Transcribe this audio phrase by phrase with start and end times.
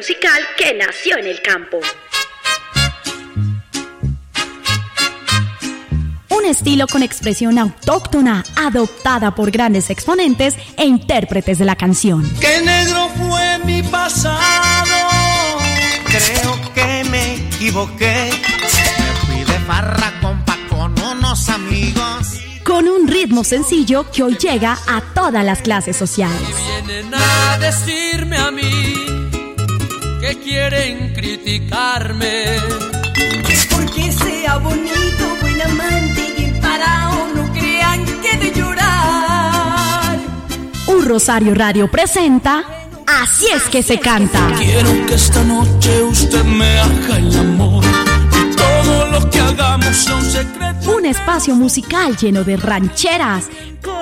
[0.00, 1.78] musical que nació en el campo.
[6.30, 12.22] Un estilo con expresión autóctona, adoptada por grandes exponentes e intérpretes de la canción.
[12.40, 15.58] ¡Qué negro fue mi pasado!
[16.06, 18.30] Creo que me equivoqué.
[18.62, 22.40] Me fui de farra, compa, con unos amigos
[22.70, 26.40] con un ritmo sencillo que hoy llega a todas las clases sociales.
[26.86, 27.66] Vienen a mí
[30.30, 32.44] que quieren criticarme.
[33.70, 40.18] Porque sea bonito, buen amante y parado, no crean que de llorar.
[40.86, 42.64] Un Rosario Radio presenta
[43.06, 44.54] Así es que se canta.
[44.56, 47.84] Quiero que esta noche usted me haga el amor
[48.56, 50.86] todo lo que hagamos son secretos.
[50.86, 53.46] Un espacio musical lleno de rancheras,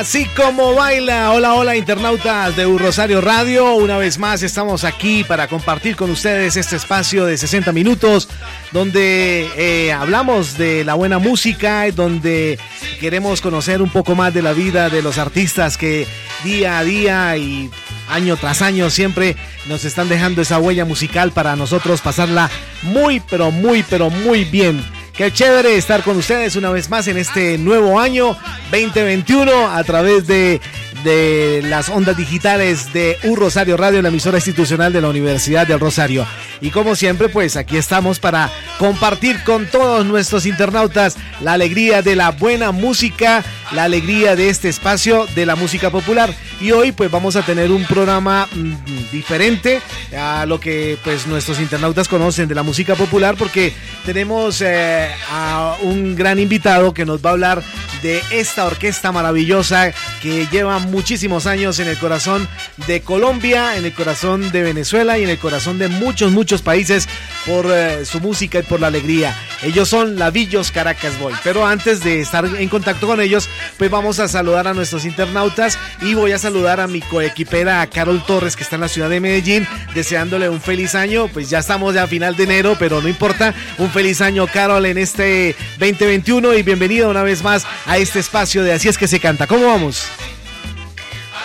[0.00, 1.30] Así como baila.
[1.30, 3.74] Hola, hola, internautas de Rosario Radio.
[3.74, 8.26] Una vez más estamos aquí para compartir con ustedes este espacio de 60 minutos
[8.72, 12.58] donde eh, hablamos de la buena música, donde
[12.98, 16.06] queremos conocer un poco más de la vida de los artistas que
[16.44, 17.70] día a día y
[18.08, 22.48] año tras año siempre nos están dejando esa huella musical para nosotros pasarla
[22.80, 24.82] muy, pero muy, pero muy bien.
[25.20, 28.38] Qué chévere estar con ustedes una vez más en este nuevo año
[28.70, 30.62] 2021 a través de,
[31.04, 35.80] de las ondas digitales de Un Rosario Radio, la emisora institucional de la Universidad del
[35.80, 36.26] Rosario.
[36.60, 42.16] Y como siempre, pues aquí estamos para compartir con todos nuestros internautas la alegría de
[42.16, 46.34] la buena música, la alegría de este espacio de la música popular.
[46.60, 49.80] Y hoy pues vamos a tener un programa mm, diferente
[50.16, 53.72] a lo que pues nuestros internautas conocen de la música popular porque
[54.04, 57.62] tenemos eh, a un gran invitado que nos va a hablar
[58.02, 62.48] de esta orquesta maravillosa que lleva muchísimos años en el corazón
[62.86, 67.08] de Colombia, en el corazón de Venezuela y en el corazón de muchos, muchos países
[67.46, 69.36] por eh, su música y por la alegría.
[69.62, 71.34] Ellos son Lavillos Caracas Boy.
[71.44, 75.78] Pero antes de estar en contacto con ellos, pues vamos a saludar a nuestros internautas
[76.02, 79.20] y voy a saludar a mi coequipera, Carol Torres, que está en la ciudad de
[79.20, 81.28] Medellín, deseándole un feliz año.
[81.28, 83.54] Pues ya estamos ya a final de enero, pero no importa.
[83.78, 88.62] Un feliz año, Carol, en este 2021 y bienvenida una vez más a este espacio
[88.62, 89.46] de Así es que se canta.
[89.46, 90.06] ¿Cómo vamos?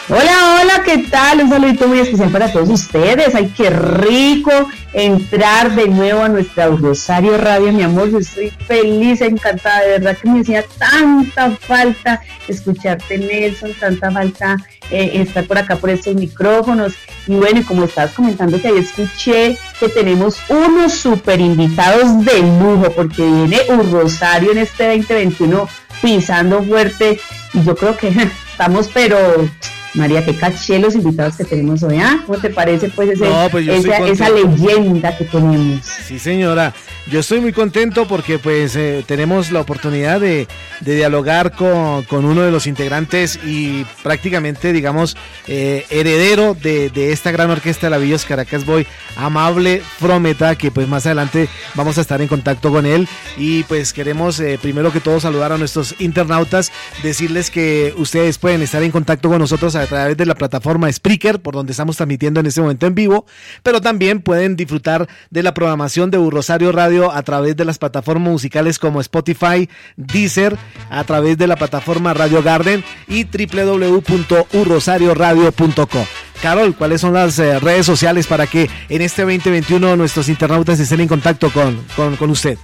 [0.07, 1.41] Hola, hola, ¿qué tal?
[1.41, 3.33] Un saludito muy especial para todos ustedes.
[3.33, 4.51] Ay, qué rico
[4.93, 8.11] entrar de nuevo a nuestra Rosario Radio, mi amor.
[8.11, 9.81] Yo estoy feliz, encantada.
[9.81, 14.57] De verdad que me hacía tanta falta escucharte, Nelson, tanta falta
[14.91, 16.93] eh, estar por acá por estos micrófonos.
[17.25, 22.91] Y bueno, como estabas comentando que ahí escuché que tenemos unos super invitados de lujo,
[22.91, 25.67] porque viene un Rosario en este 2021
[26.03, 27.19] pisando fuerte.
[27.55, 28.09] Y yo creo que
[28.51, 29.49] estamos, pero
[29.95, 32.21] María, qué caché los invitados que tenemos hoy, ¿ah?
[32.25, 33.17] ¿Cómo te parece pues,
[33.51, 35.85] pues esa, leyenda que tenemos?
[35.85, 36.73] Sí, señora.
[37.07, 40.47] Yo estoy muy contento porque pues eh, tenemos la oportunidad de,
[40.81, 45.15] dialogar con, uno de los integrantes y prácticamente, digamos,
[45.47, 50.87] eh, heredero de, esta gran orquesta de la Villos Caracas Boy, Amable Frometa, que pues
[50.87, 53.07] más adelante vamos a estar en contacto con él.
[53.37, 56.71] Y pues queremos eh, primero que todo saludar a nuestros internautas,
[57.03, 61.41] decirles que ustedes pueden estar en contacto con nosotros a través de la plataforma Spreaker,
[61.41, 63.25] por donde estamos transmitiendo en este momento en vivo,
[63.63, 68.31] pero también pueden disfrutar de la programación de Rosario Radio a través de las plataformas
[68.31, 70.57] musicales como Spotify, Deezer,
[70.89, 76.07] a través de la plataforma Radio Garden y www.urrosarioradio.co.
[76.41, 81.01] Carol, ¿cuáles son las eh, redes sociales para que en este 2021 nuestros internautas estén
[81.01, 82.57] en contacto con, con, usted?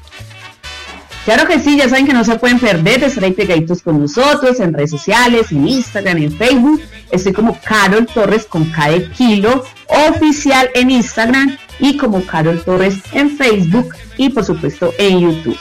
[1.26, 4.02] Claro que sí, ya saben que no se pueden perder de estar ahí pegaditos con
[4.02, 6.82] nosotros en redes sociales, en Instagram, en Facebook.
[7.12, 12.96] Estoy como Carol Torres con K de kilo, oficial en Instagram y como Carol Torres
[13.12, 15.58] en Facebook y por supuesto en YouTube.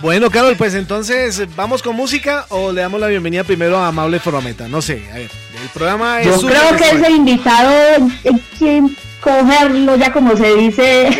[0.00, 4.20] Bueno, Carol, pues entonces, ¿vamos con música o le damos la bienvenida primero a Amable
[4.20, 4.68] Formeta?
[4.68, 5.30] No sé, a ver,
[5.62, 6.40] el programa es...
[6.40, 8.82] Yo creo que ese invitado hay que
[9.20, 11.08] cogerlo ya como se dice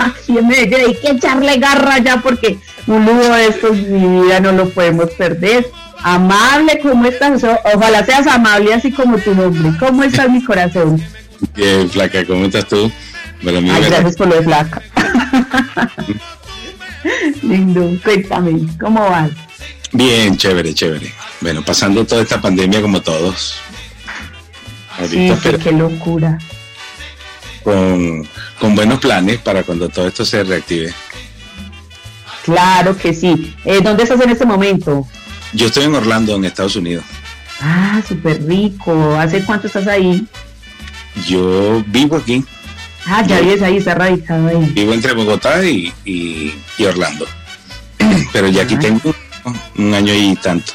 [0.00, 4.40] aquí en Medellín, hay que echarle garra ya porque un lujo de estos, mi vida,
[4.40, 5.66] no lo podemos perder.
[6.02, 7.42] Amable, ¿cómo estás?
[7.74, 9.72] ojalá seas amable así como tu nombre.
[9.78, 11.02] ¿Cómo estás, mi corazón?
[11.54, 12.92] Bien, flaca, ¿cómo estás tú?
[13.46, 14.82] Ay, gracias por lo de flaca.
[17.42, 19.30] Lindo, cuéntame, ¿cómo vas?
[19.92, 21.12] Bien, chévere, chévere.
[21.40, 23.56] Bueno, pasando toda esta pandemia como todos.
[25.08, 25.32] Sí,
[25.62, 26.38] qué locura.
[27.62, 28.28] Con,
[28.74, 30.92] buenos planes para cuando todo esto se reactive.
[32.44, 33.54] Claro que sí.
[33.64, 35.06] Eh, ¿Dónde estás en este momento?
[35.54, 37.04] Yo estoy en Orlando, en Estados Unidos.
[37.60, 39.16] Ah, súper rico.
[39.16, 40.26] ¿Hace cuánto estás ahí?
[41.26, 42.44] Yo vivo aquí.
[43.06, 44.70] Ah, ya vives ahí, está radicado ahí.
[44.72, 45.92] Vivo entre Bogotá y,
[46.86, 47.26] Orlando.
[48.32, 48.80] Pero ya aquí ah.
[48.80, 49.14] tengo
[49.76, 50.72] un año y tanto.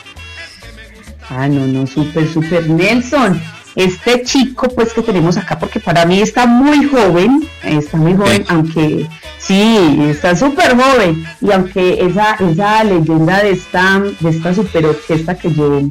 [1.29, 2.67] Ah, no, no, súper, súper.
[2.67, 3.39] Nelson,
[3.75, 8.45] este chico pues que tenemos acá, porque para mí está muy joven, está muy joven,
[8.49, 9.07] aunque
[9.37, 15.37] sí, está súper joven, y aunque esa, esa leyenda de esta, de esta super orquesta
[15.37, 15.81] que yo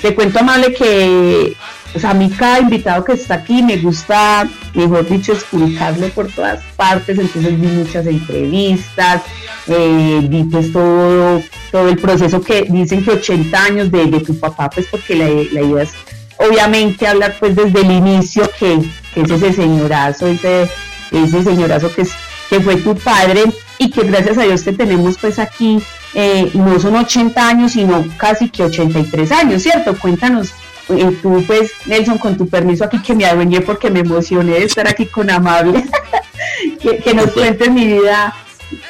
[0.00, 1.56] te cuento amable que
[1.94, 6.28] o sea, a mí cada invitado que está aquí me gusta, mejor dicho, explicarlo por
[6.28, 9.22] todas partes, entonces vi muchas entrevistas,
[9.66, 11.42] eh, vi pues todo,
[11.72, 15.82] todo el proceso que dicen que 80 años de, tu papá, pues porque la, idea
[15.82, 15.92] es
[16.38, 18.80] obviamente hablar pues desde el inicio que,
[19.14, 20.68] que es ese señorazo, ese,
[21.10, 22.10] ese señorazo que, es,
[22.48, 23.44] que fue tu padre
[23.78, 25.82] y que gracias a Dios te tenemos pues aquí,
[26.14, 29.96] eh, no son 80 años, sino casi que 83 años, ¿cierto?
[29.98, 30.52] Cuéntanos
[30.90, 34.64] y tú pues Nelson con tu permiso aquí que me adueñé porque me emocioné de
[34.64, 35.84] estar aquí con Amable.
[36.80, 38.34] Que, nos cuentes mi vida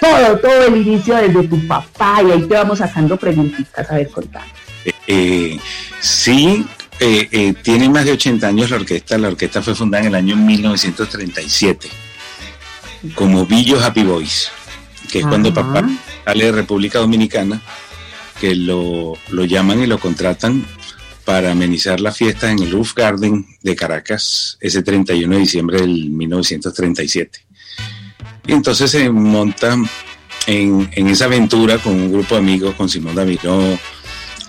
[0.00, 4.10] todo, todo el inicio desde tu papá y ahí te vamos sacando preguntitas a ver
[4.10, 4.44] contar
[4.84, 5.60] eh, eh,
[6.00, 6.66] sí
[7.00, 10.36] eh, tiene más de 80 años la orquesta la orquesta fue fundada en el año
[10.36, 11.88] 1937
[13.14, 14.50] como Billo Happy Boys
[15.10, 15.88] que es cuando papá
[16.24, 17.62] sale de República Dominicana
[18.40, 20.64] que lo, lo llaman y lo contratan
[21.28, 26.08] para amenizar la fiesta en el Roof Garden de Caracas ese 31 de diciembre del
[26.08, 27.40] 1937.
[28.46, 29.76] Y entonces se monta
[30.46, 33.78] en, esa aventura con un grupo de amigos, con Simón Damiró,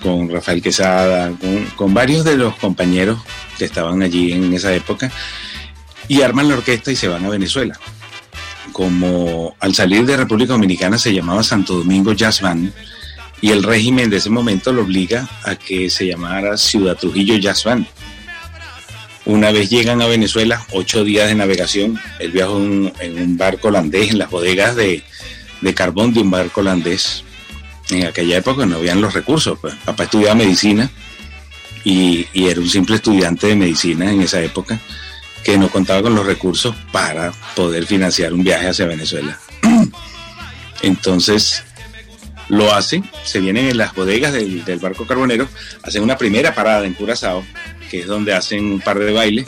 [0.01, 1.31] con Rafael Quesada,
[1.75, 3.19] con, varios de los compañeros
[3.57, 5.11] que estaban allí en esa época,
[6.07, 7.79] y arman la orquesta y se van a Venezuela.
[8.71, 12.73] Como al salir de República Dominicana se llamaba Santo Domingo Jazz Band,
[13.41, 17.63] y el régimen de ese momento lo obliga a que se llamara Ciudad Trujillo Jazz
[17.63, 17.87] Band.
[19.25, 22.91] Una vez llegan a Venezuela, ocho días de navegación, él viajó en,
[23.21, 25.03] un barco holandés, en las bodegas de,
[25.75, 27.23] carbón de un barco holandés.
[27.89, 29.57] En aquella época no habían los recursos.
[29.59, 29.75] Pues.
[29.86, 30.89] Papá estudiaba medicina
[31.83, 34.80] y, era un simple estudiante de medicina en esa época
[35.44, 39.39] que no contaba con los recursos para poder financiar un viaje hacia Venezuela.
[40.81, 41.63] Entonces,
[42.50, 45.47] lo hacen, se vienen en las bodegas del, barco carbonero,
[45.83, 47.45] hacen una primera parada en Curazao,
[47.89, 49.47] que es donde hacen un par de bailes,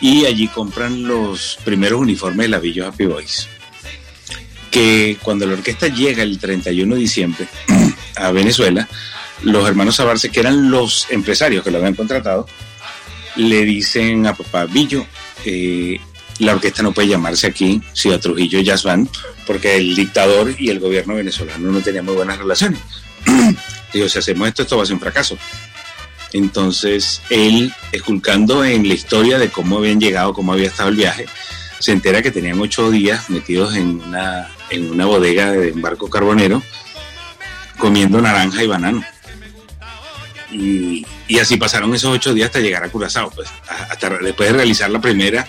[0.00, 3.48] y allí compran los primeros uniformes de la Villa Happy Boys.
[4.72, 7.46] Que cuando la orquesta llega el 31 de diciembre
[8.16, 8.88] a Venezuela,
[9.42, 12.48] los hermanos Sabarce, que eran los empresarios que lo habían contratado,
[13.36, 15.06] le dicen a papá Villo,
[15.44, 16.00] eh,
[16.38, 19.08] la orquesta no puede llamarse aquí Ciudad Trujillo Jazz Band,
[19.46, 22.80] porque el dictador y el gobierno venezolano no tenían muy buenas relaciones.
[23.92, 25.36] Digo, si hacemos esto, esto va a ser un fracaso.
[26.32, 31.26] Entonces, él, esculcando en la historia de cómo habían llegado, cómo había estado el viaje,
[31.82, 36.08] se entera que tenían ocho días metidos en una, en una bodega de un barco
[36.08, 36.62] carbonero,
[37.76, 39.02] comiendo naranja y banano.
[40.52, 41.04] Y,
[41.40, 45.00] así pasaron esos ocho días hasta llegar a Curazao, pues, hasta después de realizar la
[45.00, 45.44] primera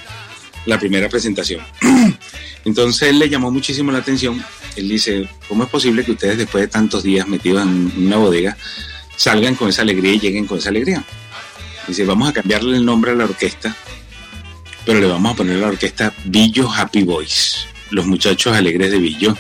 [0.66, 1.62] la primera presentación.
[2.66, 4.44] Entonces él le llamó muchísimo la atención.
[4.76, 8.58] Él dice, ¿cómo es posible que ustedes después de tantos días metidos en una bodega
[9.16, 11.04] salgan con esa alegría y lleguen con esa alegría?
[11.88, 13.76] Dice, vamos a cambiarle el nombre a la orquesta,
[14.86, 19.38] pero le vamos a poner la orquesta Billo Happy Boys, los muchachos alegres de Billo,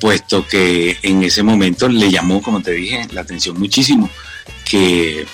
[0.00, 4.08] puesto que en ese momento le llamó, como te dije, la atención muchísimo,
[4.64, 5.26] que,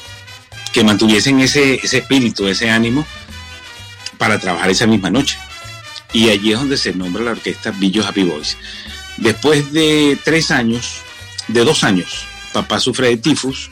[0.72, 3.06] que mantuviesen ese, ese espíritu, ese ánimo
[4.18, 5.36] para trabajar esa misma noche.
[6.12, 8.56] Y allí es donde se nombra la orquesta Billo Happy Boys.
[9.16, 11.00] Después de tres años,
[11.48, 13.70] de dos años, papá sufre de tifus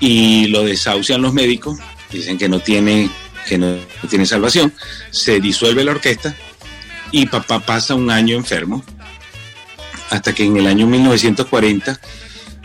[0.00, 1.78] y lo desahucian los médicos,
[2.10, 3.10] dicen que no tiene,
[3.48, 3.76] que no
[4.08, 4.72] tiene salvación,
[5.10, 6.36] se disuelve la orquesta
[7.10, 8.84] y papá pasa un año enfermo
[10.10, 12.00] hasta que en el año 1940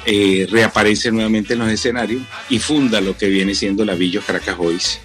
[0.06, 4.58] eh, reaparece nuevamente en los escenarios y funda lo que viene siendo la Villos Caracas
[4.58, 5.00] Boys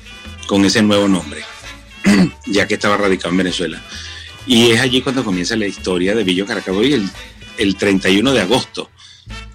[0.46, 1.42] con ese nuevo nombre,
[2.46, 3.82] ya que estaba radicado en Venezuela.
[4.46, 7.08] Y es allí cuando comienza la historia de Villos Caracas Boys el,
[7.58, 8.90] el 31 de agosto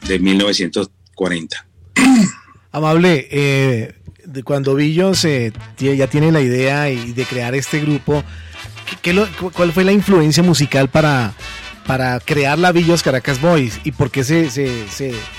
[0.07, 1.67] de 1940.
[2.71, 3.93] Amable, eh,
[4.41, 8.23] cuando Villos eh, ya tiene la idea de crear este grupo,
[9.55, 11.33] ¿cuál fue la influencia musical para,
[11.85, 14.87] para crear la Villos Caracas Boys y por qué se, se,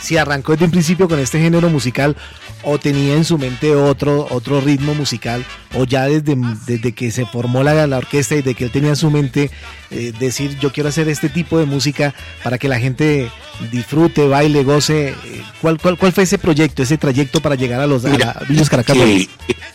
[0.00, 2.16] se, arrancó desde un principio con este género musical
[2.64, 5.44] o tenía en su mente otro, otro ritmo musical
[5.75, 8.90] o ya desde, desde que se formó la, la orquesta y de que él tenía
[8.90, 9.50] en su mente
[9.90, 13.30] eh, decir yo quiero hacer este tipo de música para que la gente
[13.71, 15.11] disfrute, baile, goce.
[15.11, 18.04] Eh, ¿Cuál, cuál, cuál fue ese proyecto, ese trayecto para llegar a los
[18.49, 19.28] Villos Caracas Boys?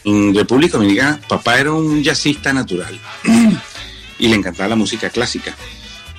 [0.03, 2.99] En República Dominicana papá era un jazzista natural
[4.17, 5.55] y le encantaba la música clásica.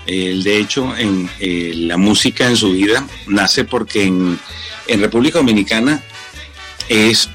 [0.06, 4.38] Él, de hecho, en eh, la música en su vida nace porque en,
[4.88, 6.02] República Dominicana
[6.90, 7.30] es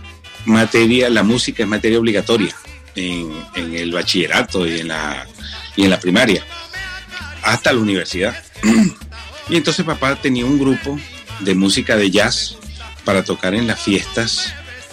[0.46, 2.54] materia, la música es materia obligatoria
[2.96, 5.26] en, el bachillerato y en, la,
[5.76, 6.44] y en la primaria,
[7.42, 8.36] hasta la universidad.
[9.48, 11.00] Y entonces papá tenía un grupo
[11.42, 12.58] de música de jazz
[13.04, 14.52] para tocar en las fiestas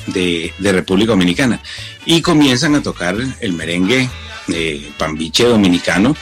[0.08, 1.58] de, República Dominicana.
[2.04, 4.10] Y comienzan a tocar el merengue
[4.48, 6.14] de pambiche dominicano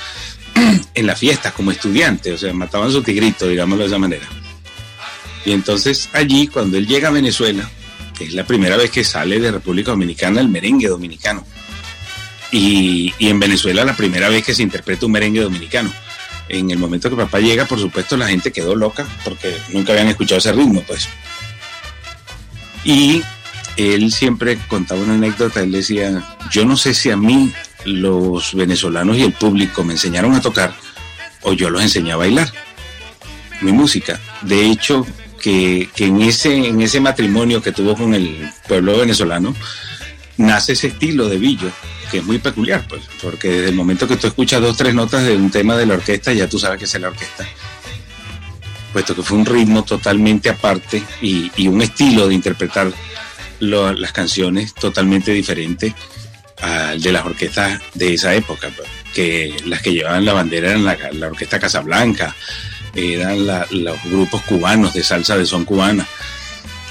[0.95, 4.29] en las fiestas como estudiante, o sea, mataban su tigrito, digámoslo de esa manera.
[5.45, 7.69] Y entonces allí, cuando él llega a Venezuela,
[8.25, 11.45] es la primera vez que sale de República Dominicana el merengue dominicano,
[12.53, 15.93] y, y, en Venezuela la primera vez que se interpreta un merengue dominicano.
[16.49, 20.09] En el momento que papá llega, por supuesto, la gente quedó loca porque nunca habían
[20.09, 21.09] escuchado ese ritmo, pues.
[22.83, 23.23] Y
[23.77, 27.53] él siempre contaba una anécdota, él decía, yo no sé si a mí
[27.85, 30.75] los venezolanos y el público me enseñaron a tocar
[31.43, 32.53] o yo los enseñé a bailar
[33.61, 34.21] mi música.
[34.43, 35.07] De hecho,
[35.41, 39.55] que, en, ese, en ese matrimonio que tuvo con el pueblo venezolano,
[40.37, 41.71] nace ese estilo de billo,
[42.11, 45.25] que es muy peculiar, pues, porque desde el momento que tú escuchas dos, tres notas
[45.25, 47.47] de un tema de la orquesta, ya tú sabes que es la orquesta.
[48.93, 52.93] Puesto que fue un ritmo totalmente aparte y, un estilo de interpretar
[53.61, 55.95] las canciones totalmente diferente
[56.99, 61.27] de las orquestas de esa época, pues, que las que llevaban la bandera eran la,
[61.27, 62.35] orquesta Casablanca,
[62.95, 66.07] eran los grupos cubanos de salsa de son cubana.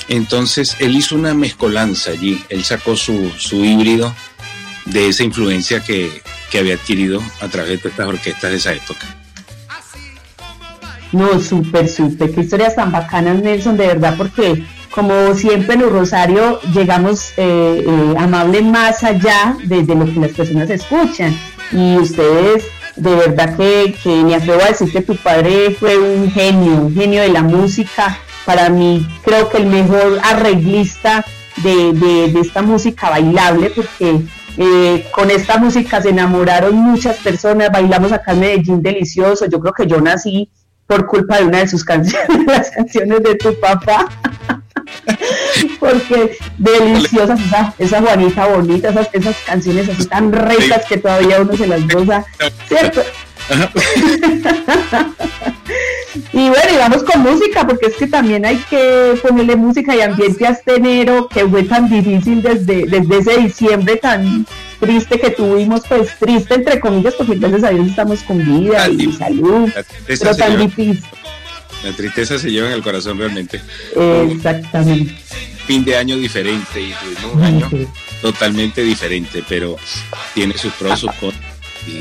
[0.08, 4.14] Entonces él hizo una mezcolanza allí, él sacó su, su híbrido
[4.86, 9.06] de esa influencia que, que había adquirido a través de estas orquestas de esa época.
[11.12, 16.60] No, súper, súper, qué historias tan bacanas, Nelson, de verdad, porque como siempre en Rosario
[16.74, 21.36] llegamos eh, eh, amable más allá de, lo que las personas escuchan
[21.72, 22.66] y ustedes
[23.00, 27.22] de verdad que, me atrevo a decir que tu padre fue un genio, un genio
[27.22, 31.26] de la música, para mí creo que el mejor arreglista
[31.58, 34.22] de, esta música bailable porque
[34.58, 39.74] eh, con esta música se enamoraron muchas personas, bailamos acá en Medellín delicioso, yo creo
[39.74, 40.50] que yo nací
[40.86, 44.08] por culpa de una de sus canciones, las canciones de tu papá.
[45.80, 51.56] Porque deliciosas, esa, esa Juanita bonita, esas, esas canciones así tan ricas que todavía uno
[51.56, 52.26] se las goza,
[52.68, 53.02] ¿cierto?
[56.34, 60.02] y bueno, y vamos con música, porque es que también hay que ponerle música y
[60.02, 64.46] ambiente a este enero que fue tan difícil desde, desde ese diciembre tan
[64.80, 69.12] triste que tuvimos, pues triste entre comillas, porque gracias a Dios estamos con vida y
[69.14, 69.70] salud,
[70.06, 71.04] pero tan difícil.
[71.84, 73.62] La tristeza se lleva en el corazón realmente.
[74.30, 75.16] Exactamente.
[75.70, 76.96] Fin de año diferente y
[77.32, 77.70] un año
[78.24, 79.76] totalmente diferente, pero
[80.34, 81.54] tiene sus pros, sus contras.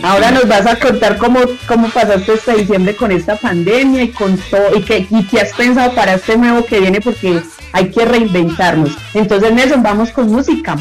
[0.02, 4.38] Ahora nos vas a contar cómo, cómo pasaste este diciembre con esta pandemia y con
[4.38, 8.06] todo, y qué, y qué has pensado para este nuevo que viene, porque hay que
[8.06, 8.92] reinventarnos.
[9.12, 10.78] Entonces, Nelson, vamos con música.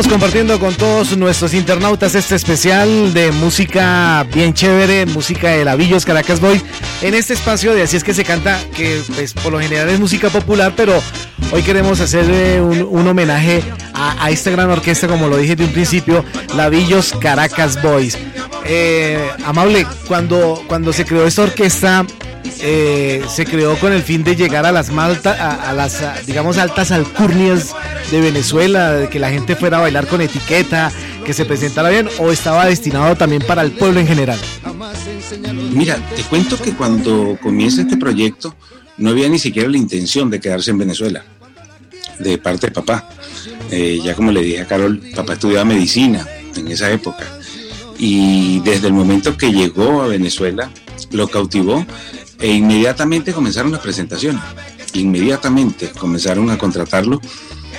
[0.00, 6.06] Estamos compartiendo con todos nuestros internautas este especial de música bien chévere, música de Lavillos
[6.06, 6.58] Caracas Boy,
[7.02, 10.00] en este espacio de Así es que se canta, que pues, por lo general es
[10.00, 11.02] música popular, pero
[11.52, 16.24] hoy queremos hacerle un, homenaje a, esta gran orquesta, como lo dije de un principio,
[16.56, 18.16] Lavillos Caracas Boys.
[18.64, 22.06] Eh, amable, cuando, cuando se creó esta orquesta,
[22.62, 25.32] eh, se creó con el fin de llegar a las malta,
[25.68, 27.74] a, las digamos altas alcurnias
[28.10, 30.92] de Venezuela, de que la gente fuera a bailar con etiqueta,
[31.24, 34.38] que se presentara bien, o estaba destinado también para el pueblo en general.
[35.72, 38.54] Mira, te cuento que cuando comienza este proyecto
[38.98, 41.24] no había ni siquiera la intención de quedarse en Venezuela,
[42.18, 43.08] de parte de papá.
[43.70, 46.26] Eh, ya como le dije a Carol, papá estudiaba medicina
[46.56, 47.24] en esa época.
[47.98, 50.70] Y desde el momento que llegó a Venezuela,
[51.12, 51.86] lo cautivó
[52.40, 54.42] e inmediatamente comenzaron las presentaciones.
[54.94, 57.20] Inmediatamente comenzaron a contratarlo.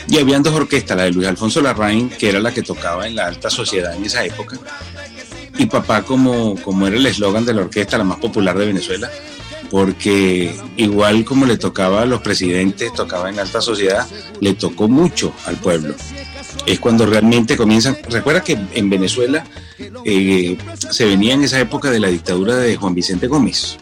[0.08, 3.16] Y habían dos orquestas, la de Luis Alfonso Larraín, que era la que tocaba en
[3.16, 4.58] la alta sociedad en esa época,
[5.58, 9.12] y papá como, como era el eslogan de la orquesta, la más popular de Venezuela,
[9.70, 14.08] porque igual como le tocaba a los presidentes, tocaba en alta sociedad,
[14.40, 15.94] le tocó mucho al pueblo.
[16.66, 19.44] Es cuando realmente comienzan, recuerda que en Venezuela
[20.06, 20.58] eh,
[20.90, 23.78] se venía en esa época de la dictadura de Juan Vicente Gómez,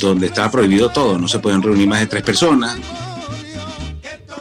[0.00, 2.76] donde estaba prohibido todo, no se podían reunir más de tres personas,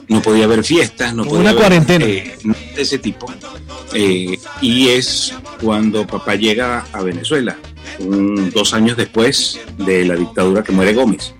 [0.08, 2.38] no podía haber fiestas, no podía una cuarentena eh,
[2.76, 3.32] de ese tipo.
[3.94, 7.58] Eh, y es cuando papá llega a Venezuela,
[8.54, 11.34] dos años después de la dictadura que muere Gómez.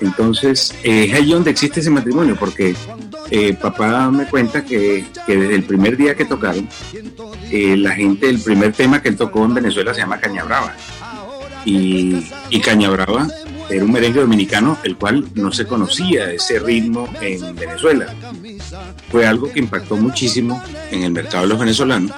[0.00, 2.74] Entonces, es ahí donde existe ese matrimonio, porque
[3.30, 6.68] eh, papá me cuenta que, desde el primer día que tocaron,
[7.50, 10.74] eh, la gente, el primer tema que él tocó en Venezuela se llama Caña Brava.
[11.64, 13.28] Y, y Caña Brava
[13.68, 18.14] era un merengue dominicano el cual no se conocía ese ritmo en Venezuela.
[19.10, 22.12] Fue algo que impactó muchísimo en el mercado de los venezolanos.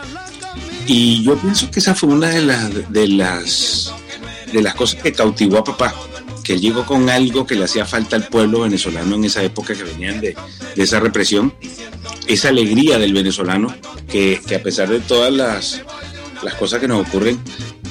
[0.87, 3.95] Y yo pienso que esa fue una de las, de las,
[4.53, 5.95] de las cosas que cautivó a papá
[6.51, 9.73] que él llegó con algo que le hacía falta al pueblo venezolano en esa época
[9.73, 10.35] que venían de,
[10.75, 11.55] esa represión,
[12.27, 13.73] esa alegría del venezolano,
[14.11, 15.85] que, a pesar de todas las,
[16.59, 17.39] cosas que nos ocurren,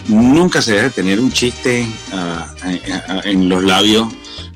[0.09, 2.53] nunca se deja de tener un chiste ah,
[3.23, 4.09] en los labios,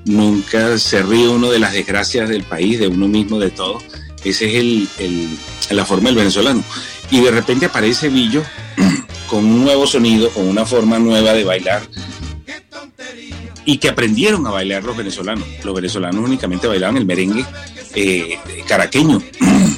[0.03, 3.81] nunca se ríe uno de las desgracias del país, de uno mismo, de todo.
[4.25, 4.55] Esa es
[4.99, 5.29] el,
[5.69, 6.61] la forma del venezolano.
[7.09, 8.43] Y de repente aparece Villo
[9.27, 11.83] con un nuevo sonido, con una forma nueva de bailar,
[13.65, 15.47] y que aprendieron a bailar los venezolanos.
[15.63, 17.45] Los venezolanos únicamente bailaban el merengue
[17.95, 19.21] eh, caraqueño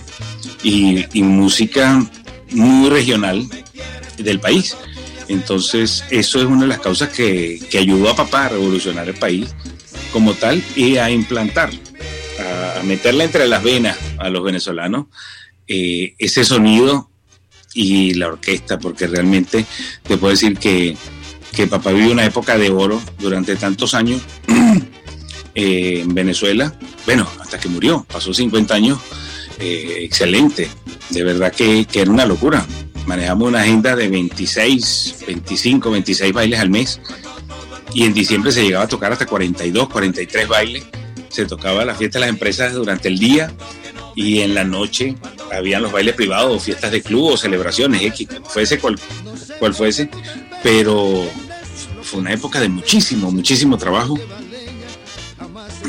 [0.64, 2.04] y, música
[2.52, 3.48] muy regional
[4.18, 4.76] del país.
[5.28, 9.54] Entonces, eso es una de las causas que, ayudó a papá a revolucionar el país
[10.12, 11.72] como tal y a implantar,
[12.40, 15.08] a, meterle entre las venas a los venezolanos
[15.68, 17.10] eh, ese sonido
[17.74, 19.66] y la orquesta, porque realmente
[20.04, 20.96] te puedo decir que
[21.56, 24.22] que papá vivió una época de oro durante tantos años
[25.56, 29.00] eh, en Venezuela, bueno, hasta que murió, pasó 50 años,
[29.60, 30.70] eh, excelente,
[31.10, 32.66] de verdad que, era una locura.
[33.08, 37.00] Manejamos una agenda de 26, 25, 26 bailes al mes
[37.94, 40.84] y en diciembre se llegaba a tocar hasta 42, 43 bailes.
[41.30, 43.54] Se tocaba la fiesta de las empresas durante el día
[44.16, 45.16] y en la noche
[45.54, 49.00] habían los bailes privados, fiestas de club o celebraciones, X, fuese cual,
[49.60, 50.10] cual fuese,
[50.66, 51.24] pero
[52.02, 54.18] fue una época de muchísimo, muchísimo trabajo.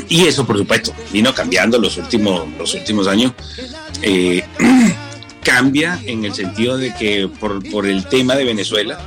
[0.07, 3.33] Y eso, por supuesto, vino cambiando los últimos, los últimos años.
[4.03, 4.45] Eh,
[5.43, 8.99] cambia en el sentido de que por, el tema de Venezuela,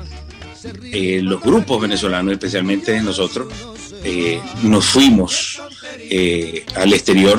[0.83, 3.47] eh, los grupos venezolanos, especialmente nosotros,
[4.03, 5.63] eh, nos fuimos
[6.75, 7.39] al exterior,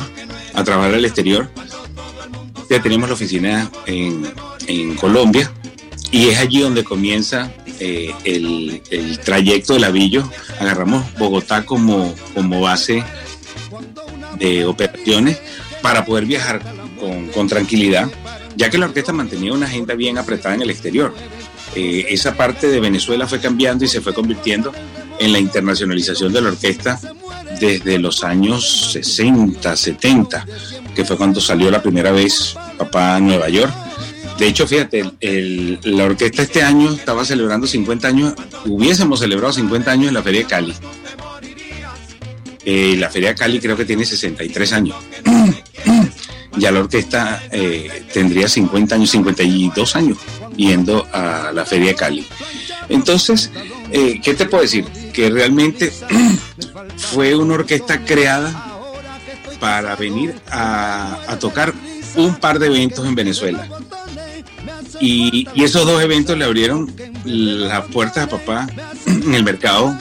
[0.53, 1.51] a trabajar al exterior.
[2.69, 4.23] Ya tenemos la oficina en,
[4.67, 5.51] en Colombia
[6.11, 8.81] y es allí donde comienza eh, el,
[9.23, 13.03] trayecto del Avillo, agarramos Bogotá como, base
[14.37, 15.39] de operaciones
[15.81, 16.61] para poder viajar
[17.33, 18.11] con, tranquilidad,
[18.55, 21.15] ya que la orquesta mantenía una agenda bien apretada en el exterior.
[21.75, 24.73] Eh, esa parte de Venezuela fue cambiando y se fue convirtiendo
[25.19, 26.99] en la internacionalización de la orquesta
[27.59, 30.45] desde los años 60, 70,
[30.93, 33.71] que fue cuando salió la primera vez papá a Nueva York
[34.41, 35.03] de hecho, fíjate,
[35.83, 38.33] la orquesta este año estaba celebrando 50 años,
[38.65, 40.73] hubiésemos celebrado 50 años en la Feria de Cali.
[42.65, 44.95] Eh, la Feria de Cali creo que tiene 63 años.
[46.57, 50.17] ya la orquesta eh, tendría 50 años, 52 años
[50.57, 52.25] yendo a la Feria de Cali.
[52.89, 53.51] Entonces,
[53.91, 54.85] eh, ¿qué te puedo decir?
[55.13, 55.93] Que realmente
[56.97, 58.71] fue una orquesta creada
[59.59, 61.75] para venir a tocar
[62.15, 63.67] un par de eventos en Venezuela.
[65.01, 66.93] Y, y esos dos eventos le abrieron
[67.25, 68.67] las puertas a papá
[69.07, 69.97] en el mercado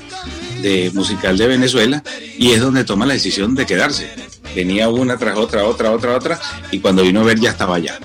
[0.60, 2.02] de musical de Venezuela
[2.38, 4.10] y es donde toma la decisión de quedarse.
[4.54, 7.98] Venía una tras otra, otra, otra, otra y cuando vino a ver ya estaba allá.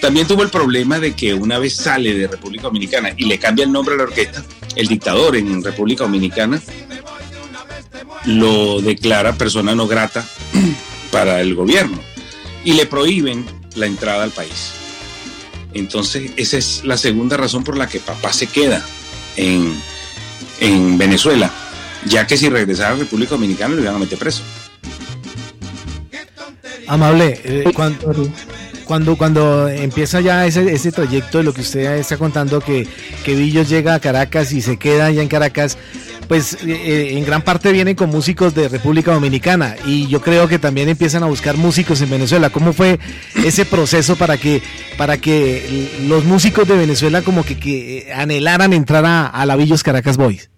[0.00, 3.64] También tuvo el problema de que una vez sale de República Dominicana y le cambia
[3.64, 4.44] el nombre a la orquesta,
[4.76, 6.60] el dictador en República Dominicana
[8.24, 10.26] lo declara persona no grata
[11.10, 11.98] para el gobierno
[12.64, 14.77] y le prohíben la entrada al país.
[15.74, 18.84] Entonces, esa es la segunda razón por la que papá se queda
[19.36, 19.74] en,
[20.60, 21.50] en Venezuela,
[22.06, 24.42] ya que si regresara a República Dominicana lo iban a meter preso.
[26.86, 28.32] Amable, eh, cuando,
[28.86, 32.88] cuando, cuando empieza ya ese, ese trayecto de lo que usted está contando, que,
[33.24, 35.76] que Villos llega a Caracas y se queda allá en Caracas,
[36.28, 40.46] pues eh, eh, en gran parte vienen con músicos de República Dominicana y yo creo
[40.46, 42.50] que también empiezan a buscar músicos en Venezuela.
[42.50, 43.00] ¿Cómo fue
[43.44, 44.62] ese proceso para que,
[44.98, 50.16] para que los músicos de Venezuela como que, anhelaran entrar a, a la Villos Caracas
[50.18, 50.50] Boys?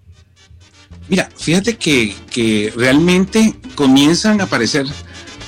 [1.09, 4.87] Mira, fíjate que, que realmente comienzan a aparecer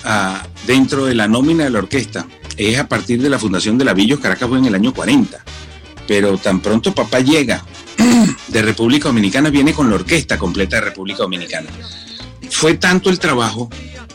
[0.05, 2.27] ah, dentro de la nómina de la orquesta.
[2.57, 5.39] Es a partir de la fundación de la Villos Caracas Boys en el año 40.
[6.09, 7.65] Pero tan pronto papá llega
[8.49, 11.69] de República Dominicana, viene con la orquesta completa de República Dominicana.
[12.51, 13.71] Fue tanto el trabajo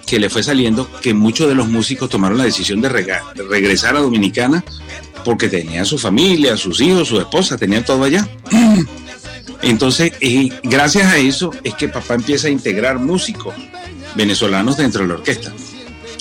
[0.05, 3.99] que le fue saliendo que muchos de los músicos tomaron la decisión de, regresar a
[3.99, 4.63] Dominicana
[5.25, 8.27] porque tenían su familia, sus hijos, su esposa, tenían todo allá.
[9.61, 13.53] Entonces, eh, gracias a eso es que papá empieza a integrar músicos
[14.15, 15.51] venezolanos dentro de la orquesta.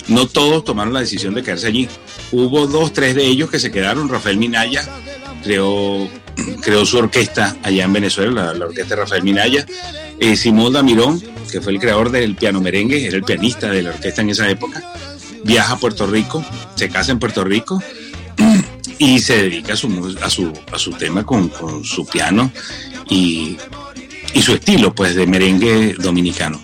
[0.09, 1.89] No todos tomaron la decisión de quedarse allí.
[2.33, 4.09] Hubo dos, tres de ellos que se quedaron.
[4.09, 4.89] Rafael Minaya
[5.43, 6.09] creó,
[6.61, 9.67] creó su orquesta allá en Venezuela, la, orquesta de Rafael Minaya.
[10.19, 13.91] Eh, Simón Damirón, que fue el creador del piano merengue, era el pianista de la
[13.91, 14.83] orquesta en esa época,
[15.45, 16.45] viaja a Puerto Rico,
[16.75, 17.83] se casa en Puerto Rico
[18.99, 22.51] y se dedica a su, a su, a su tema con, con su piano
[23.09, 23.57] y,
[24.35, 26.61] y su estilo pues de merengue dominicano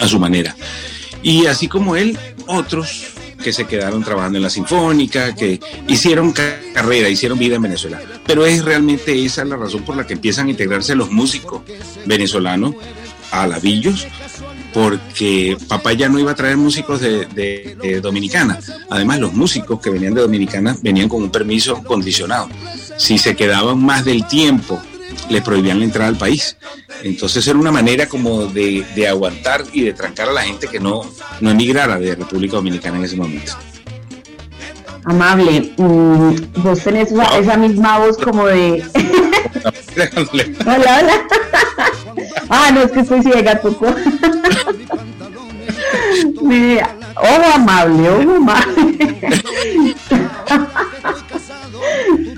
[0.00, 0.54] a su manera
[1.22, 3.06] y así como él otros
[3.46, 8.00] que se quedaron trabajando en la sinfónica que hicieron ca- carrera hicieron vida en Venezuela
[8.26, 11.62] pero es realmente esa la razón por la que empiezan a integrarse los músicos
[12.06, 12.74] venezolanos
[13.30, 14.08] a Lavillos
[14.72, 17.26] porque papá ya no iba a traer músicos de-
[17.80, 18.58] de Dominicana.
[18.90, 22.48] Además, los músicos que venían de Dominicana venían con un permiso condicionado.
[22.98, 24.82] Si se quedaban más del tiempo,
[25.28, 26.56] les prohibían la entrada al país.
[27.02, 30.80] Entonces era una manera como de, de aguantar y de trancar a la gente que
[30.80, 31.02] no,
[31.40, 33.52] no emigrara de República Dominicana en ese momento.
[35.04, 38.84] Amable, mm, vos tenés esa, esa misma voz como de...
[40.64, 41.26] hola, hola.
[42.48, 43.94] ah, no, es que estoy ciega, poco.
[46.42, 48.98] Mira, ojo amable, ojo amable.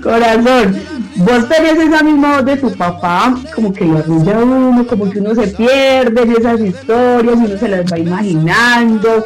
[0.03, 4.87] Corazón, vos tenés esa misma voz de tu papá, como que lo arrulla a uno,
[4.87, 9.25] como que uno se pierde en esas historias uno se las va imaginando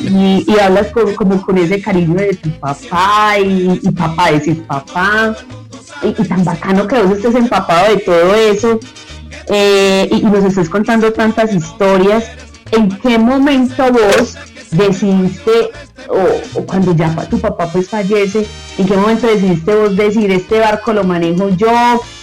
[0.00, 5.34] y, hablas como con ese cariño de tu papá y, y papá decís papá
[6.02, 8.78] y, y tan bacano que vos estés empapado de todo eso
[9.48, 12.24] eh, y nos estés contando tantas historias.
[12.70, 14.36] ¿En qué momento vos
[14.72, 15.70] decidiste,
[16.08, 18.46] o, cuando ya tu papá pues fallece,
[18.78, 21.70] en qué momento decidiste vos decir, este barco lo manejo yo,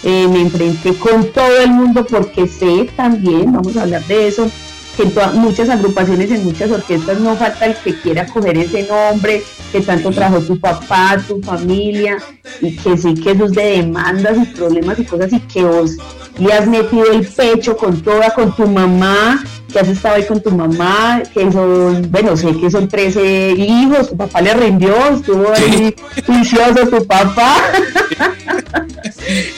[0.03, 4.49] eh, me enfrenté con todo el mundo porque sé también, vamos a hablar de eso,
[4.97, 8.83] que en todas- muchas agrupaciones, en muchas orquestas no falta el que quiera coger ese
[8.83, 12.17] nombre que tanto trajo tu papá, tu familia,
[12.59, 15.91] y que sí que eso es de demandas y problemas y cosas y que vos
[16.37, 20.41] le has metido el pecho con toda, con tu mamá, que has estado ahí con
[20.41, 25.53] tu mamá, que son, bueno, sé que son 13 hijos, tu papá le rindió, estuvo
[25.53, 27.57] ahí juicioso tu papá.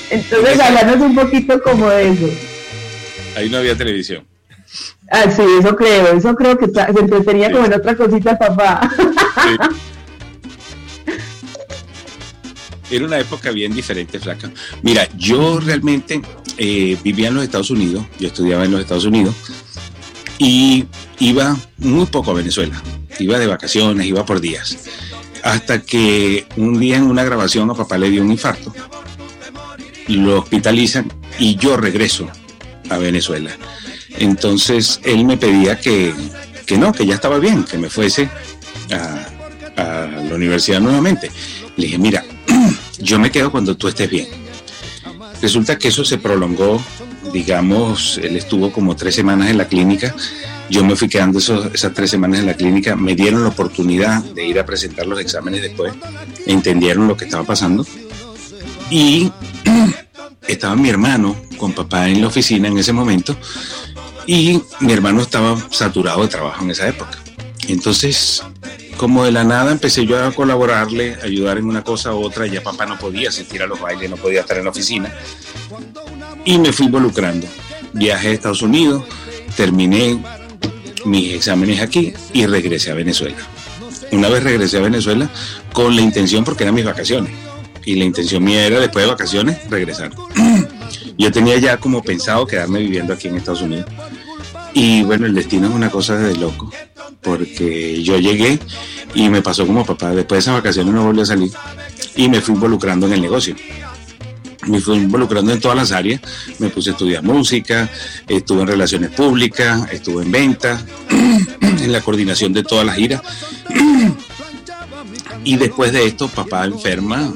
[0.10, 2.30] Entonces, háblanos un poquito como de eso.
[3.36, 4.26] Ahí no había televisión.
[5.10, 8.89] Ah, sí, eso creo, eso creo que se entretenía como en otra cosita papá.
[12.89, 14.52] Era una época bien diferente, flaca.
[14.82, 16.21] Mira, yo realmente
[16.58, 19.34] eh, vivía en los Estados Unidos, yo estudiaba en los Estados Unidos
[20.43, 20.88] y
[21.19, 22.82] iba muy poco a Venezuela.
[23.19, 24.75] Iba de vacaciones, iba por días.
[25.43, 28.73] Hasta que un día en una grabación a papá le dio un infarto,
[30.08, 32.27] lo hospitalizan y yo regreso
[32.89, 33.51] a Venezuela.
[34.17, 36.12] Entonces él me pedía que,
[36.65, 38.27] que no, que ya estaba bien, que me fuese
[38.91, 39.27] a,
[39.77, 41.30] a la universidad nuevamente.
[41.77, 42.25] Le dije, mira,
[42.97, 44.27] yo me quedo cuando tú estés bien.
[45.39, 46.84] Resulta que eso se prolongó,
[47.31, 50.13] digamos, él estuvo como tres semanas en la clínica.
[50.69, 54.45] Yo me fui quedando esas tres semanas en la clínica, me dieron la oportunidad de
[54.45, 55.93] ir a presentar los exámenes después,
[56.45, 57.85] entendieron lo que estaba pasando.
[58.89, 59.31] Y
[60.47, 63.35] estaba mi hermano con papá en la oficina en ese momento.
[64.25, 67.17] Y mi hermano estaba saturado de trabajo en esa época.
[67.67, 68.43] Entonces,
[68.97, 72.61] como de la nada empecé yo a colaborarle, ayudar en una cosa u otra, ya
[72.61, 75.13] papá no podía asistir a los bailes, no podía estar en la oficina
[76.45, 77.47] y me fui involucrando.
[77.93, 79.03] Viajé a Estados Unidos,
[79.55, 80.21] terminé
[81.05, 83.38] mis exámenes aquí y regresé a Venezuela.
[84.12, 85.29] Una vez regresé a Venezuela
[85.73, 87.31] con la intención, porque eran mis vacaciones,
[87.86, 90.12] y la intención mía era después de vacaciones regresar.
[91.17, 93.86] Yo tenía ya como pensado quedarme viviendo aquí en Estados Unidos.
[94.73, 96.71] Y bueno, el destino es una cosa de loco,
[97.19, 98.57] porque yo llegué
[99.13, 101.51] y me pasó como papá, después de esas vacaciones no volví a salir
[102.15, 103.53] y me fui involucrando en el negocio
[104.67, 106.21] me fui involucrando en todas las áreas,
[106.60, 107.89] me puse a estudiar música,
[108.28, 110.84] estuve en relaciones públicas, estuve en venta,
[111.62, 113.21] en la coordinación de todas las giras.
[115.43, 117.34] y después de esto, papá enferma,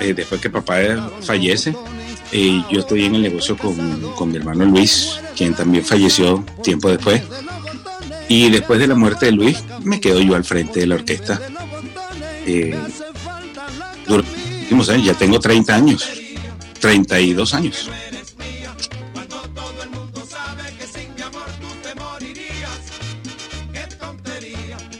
[0.00, 1.74] eh, después que papá fallece,
[2.32, 7.22] eh, yo estoy en el negocio con, mi hermano Luis, quien también falleció tiempo después.
[8.28, 11.40] Y después de la muerte de Luis, me quedo yo al frente de la orquesta.
[12.44, 12.76] Eh,
[15.04, 16.25] ya tengo 30 años.
[16.86, 17.90] 32 años.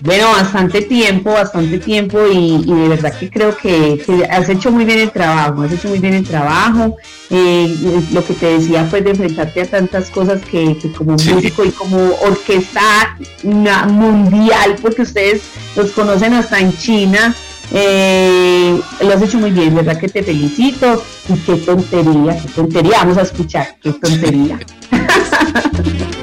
[0.01, 4.99] Bueno, bastante tiempo, bastante tiempo y, de verdad que creo que, has hecho muy bien
[4.99, 6.96] el trabajo, has hecho muy bien el trabajo.
[7.31, 11.70] Eh, lo que te decía pues de enfrentarte a tantas cosas que, como músico y
[11.70, 15.42] como orquesta mundial, porque ustedes
[15.77, 17.35] los conocen hasta en China,
[17.72, 19.98] eh, lo has hecho muy bien, ¿verdad?
[19.98, 21.02] Que te felicito.
[21.29, 22.98] Y qué tontería, qué tontería.
[22.98, 24.59] Vamos a escuchar, qué tontería.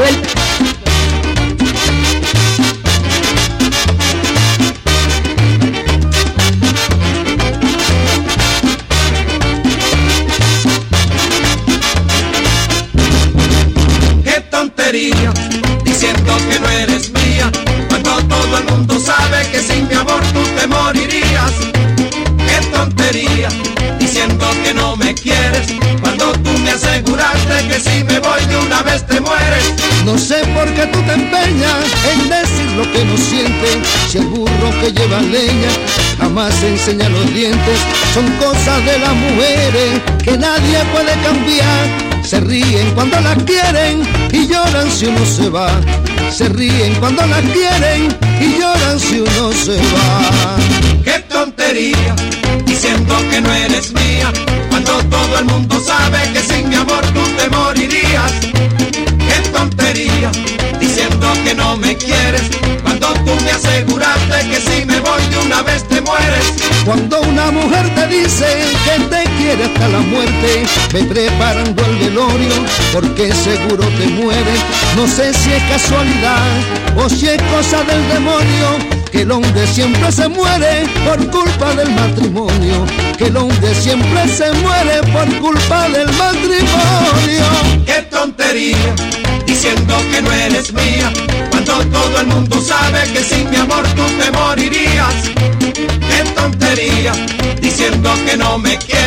[0.00, 0.39] Qué
[25.20, 25.66] quieres,
[26.00, 29.74] cuando tú me aseguraste que si me voy de una vez te mueres.
[30.04, 33.78] No sé por qué tú te empeñas en decir lo que no sientes,
[34.08, 35.70] si el burro que lleva leña
[36.18, 37.78] jamás enseña los dientes,
[38.14, 44.02] son cosas de las mujeres que nadie puede cambiar se ríen cuando las quieren
[44.32, 45.68] y lloran si uno se va.
[46.30, 50.56] Se ríen cuando las quieren y lloran si uno se va.
[51.02, 52.14] ¡Qué tontería!
[52.64, 54.32] Diciendo que no eres mía,
[55.04, 58.32] todo el mundo sabe que sin mi amor tú te morirías.
[59.18, 60.30] ¡Qué tontería!
[60.78, 62.42] Diciendo que no me quieres,
[62.82, 66.46] cuando tú me aseguraste que si me voy de una vez te mueres.
[66.84, 68.46] Cuando una mujer te dice
[68.84, 72.54] que te quiere hasta la muerte, ve preparando el velorio
[72.92, 74.60] porque seguro te mueres.
[74.96, 76.46] No sé si es casualidad
[76.96, 81.90] o si es cosa del demonio que el hombre siempre se muere por culpa del
[81.90, 82.86] matrimonio,
[83.18, 87.46] que el hombre siempre se muere por culpa del matrimonio.
[87.86, 88.94] ¡Qué tontería!
[89.46, 91.12] Diciendo que no eres mía,
[91.50, 95.14] cuando todo el mundo sabe que sin mi amor tú te morirías.
[95.58, 97.12] ¡Qué tontería!
[97.60, 98.99] Diciendo que no me quieres,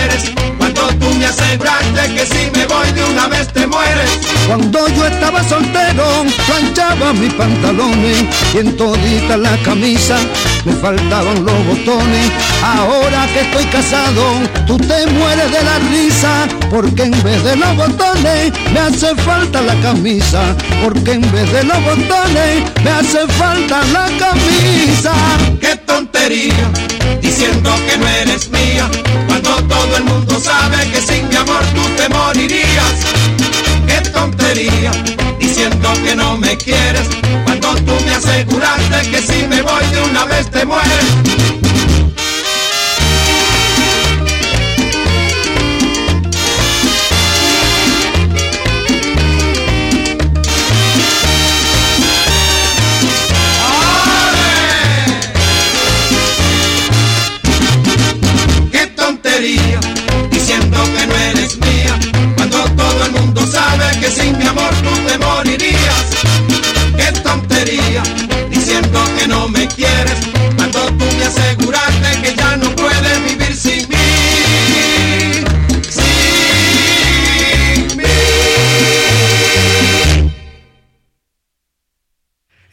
[5.47, 10.17] soltero, planchaba mis pantalones y en todita la camisa
[10.65, 12.31] me faltaban los botones.
[12.63, 14.23] Ahora que estoy casado,
[14.65, 19.61] tú te mueres de la risa, porque en vez de los botones me hace falta
[19.61, 25.13] la camisa, porque en vez de los botones me hace falta la camisa.
[25.59, 26.69] ¡Qué tontería!
[27.21, 28.89] Diciendo que no eres mía,
[29.27, 32.95] cuando todo el mundo sabe que sin mi amor tú te morirías.
[33.87, 35.12] ¡Qué tontería!
[35.63, 37.07] Diciendo que no me quieres,
[37.45, 41.62] cuando tú me aseguraste que si me voy de una vez te mueres.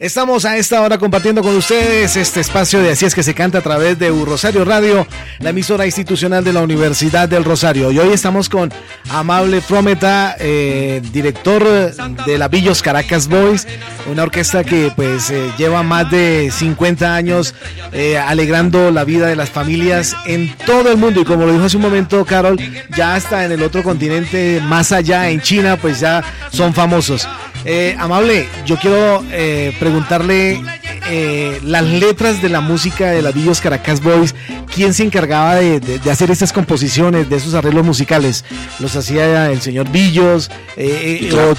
[0.01, 3.59] Estamos a esta hora compartiendo con ustedes este espacio de Así es que se canta
[3.59, 5.05] a través de U Rosario Radio,
[5.37, 7.91] la emisora institucional de la Universidad del Rosario.
[7.91, 8.73] Y hoy estamos con
[9.11, 11.93] Amable Prometa, eh, director
[12.25, 13.67] de la Villos Caracas Boys,
[14.11, 17.53] una orquesta que pues eh, lleva más de 50 años
[17.91, 21.21] eh, alegrando la vida de las familias en todo el mundo.
[21.21, 22.59] Y como lo dijo hace un momento Carol,
[22.97, 27.27] ya hasta en el otro continente, más allá, en China, pues ya son famosos.
[27.63, 30.61] Eh, amable, yo quiero eh, preguntarle
[31.09, 34.33] eh, las letras de la música de la Villos Caracas Boys,
[34.73, 38.45] ¿quién se encargaba de, hacer estas composiciones, de esos arreglos musicales?
[38.79, 40.49] ¿Los hacía el señor Villos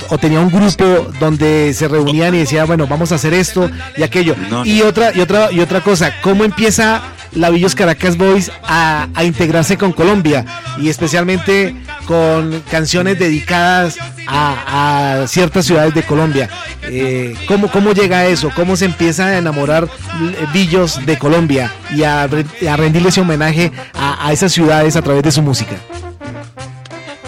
[0.08, 4.02] o, tenía un grupo donde se reunían y decía, bueno, vamos a hacer esto y
[4.02, 4.34] aquello?
[4.64, 7.02] Y otra y otra y otra cosa, ¿cómo empieza
[7.34, 10.44] la Villos Caracas Boys a, integrarse con Colombia
[10.78, 11.74] y especialmente
[12.06, 16.48] con canciones dedicadas a, ciertas ciudades de Colombia.
[16.82, 18.50] Eh, ¿cómo, ¿Cómo llega eso?
[18.54, 19.88] ¿Cómo se empieza a enamorar
[20.52, 25.42] Villos de Colombia y a, rendirle ese homenaje a, esas ciudades a través de su
[25.42, 25.76] música?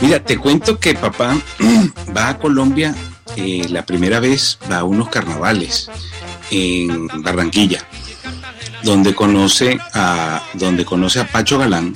[0.00, 1.36] Mira, te cuento que papá
[2.16, 2.94] va a Colombia
[3.36, 5.90] eh, la primera vez, va a unos carnavales
[6.50, 7.86] en Barranquilla
[8.84, 11.94] donde conoce a, donde conoce a Pacho Galán.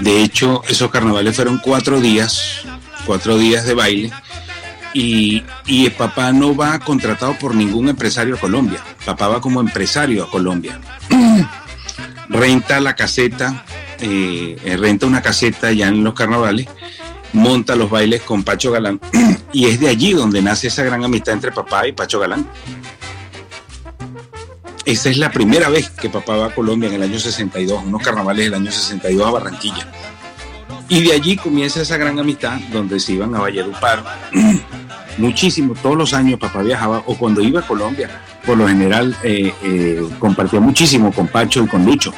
[0.00, 2.62] De hecho, esos carnavales fueron cuatro días,
[3.06, 4.12] cuatro días de baile.
[4.92, 8.82] Y, el papá no va contratado por ningún empresario a Colombia.
[9.04, 10.80] Papá va como empresario a Colombia.
[12.28, 13.64] renta la caseta,
[14.00, 16.66] eh, renta una caseta ya en los carnavales,
[17.32, 19.00] monta los bailes con Pacho Galán.
[19.52, 22.48] y es de allí donde nace esa gran amistad entre papá y Pacho Galán.
[24.90, 28.02] Esa es la primera vez que papá va a Colombia en el año 62, unos
[28.02, 29.86] carnavales del año 62 a Barranquilla.
[30.88, 34.02] Y de allí comienza esa gran amistad donde se iban a Valledupar.
[35.16, 38.10] Muchísimo, todos los años papá viajaba, o cuando iba a Colombia,
[38.44, 42.12] por lo general eh, eh, compartía muchísimo con Pacho y con Lucho.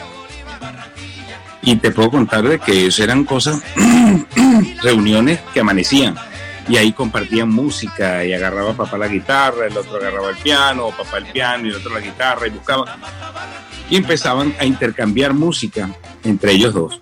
[1.60, 3.60] Y te puedo contar de que eran cosas,
[4.82, 6.14] reuniones que amanecían
[6.68, 11.18] y ahí compartían música y agarraba papá la guitarra, el otro agarraba el piano, papá
[11.18, 12.88] el piano y el otro la guitarra y buscaban.
[13.90, 15.90] Y empezaban a intercambiar música
[16.24, 17.00] entre ellos dos.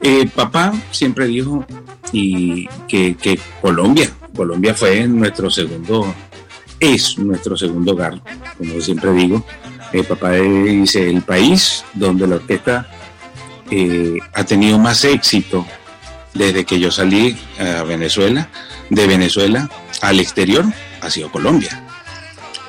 [0.00, 1.64] Eh, papá siempre dijo
[2.12, 6.14] y que, Colombia, Colombia fue nuestro segundo,
[6.80, 8.20] es nuestro segundo hogar,
[8.56, 9.44] como siempre digo.
[9.92, 12.88] Eh, papá dice, el país donde la orquesta
[13.70, 15.66] eh, ha tenido más éxito
[16.34, 18.48] desde que yo salí a Venezuela
[18.90, 19.68] de Venezuela
[20.02, 20.64] al exterior
[21.00, 21.82] ha sido Colombia.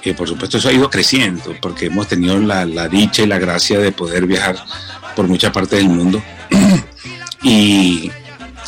[0.03, 3.79] y por supuesto eso ha ido creciendo porque hemos tenido la, dicha y la gracia
[3.79, 4.57] de poder viajar
[5.15, 6.21] por mucha parte del mundo
[7.41, 8.11] y,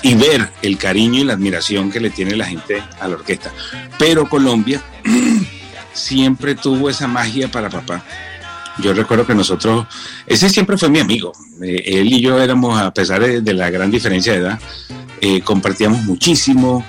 [0.02, 3.52] y ver el cariño y la admiración que le tiene la gente a la orquesta.
[3.98, 4.82] Pero Colombia
[5.94, 8.04] siempre tuvo esa magia para papá.
[8.82, 9.88] Yo recuerdo que nosotros,
[10.26, 11.34] ese siempre fue mi amigo.
[11.62, 14.60] Eh, él y yo éramos, a pesar de, la gran diferencia de edad,
[15.22, 16.86] eh, compartíamos muchísimo,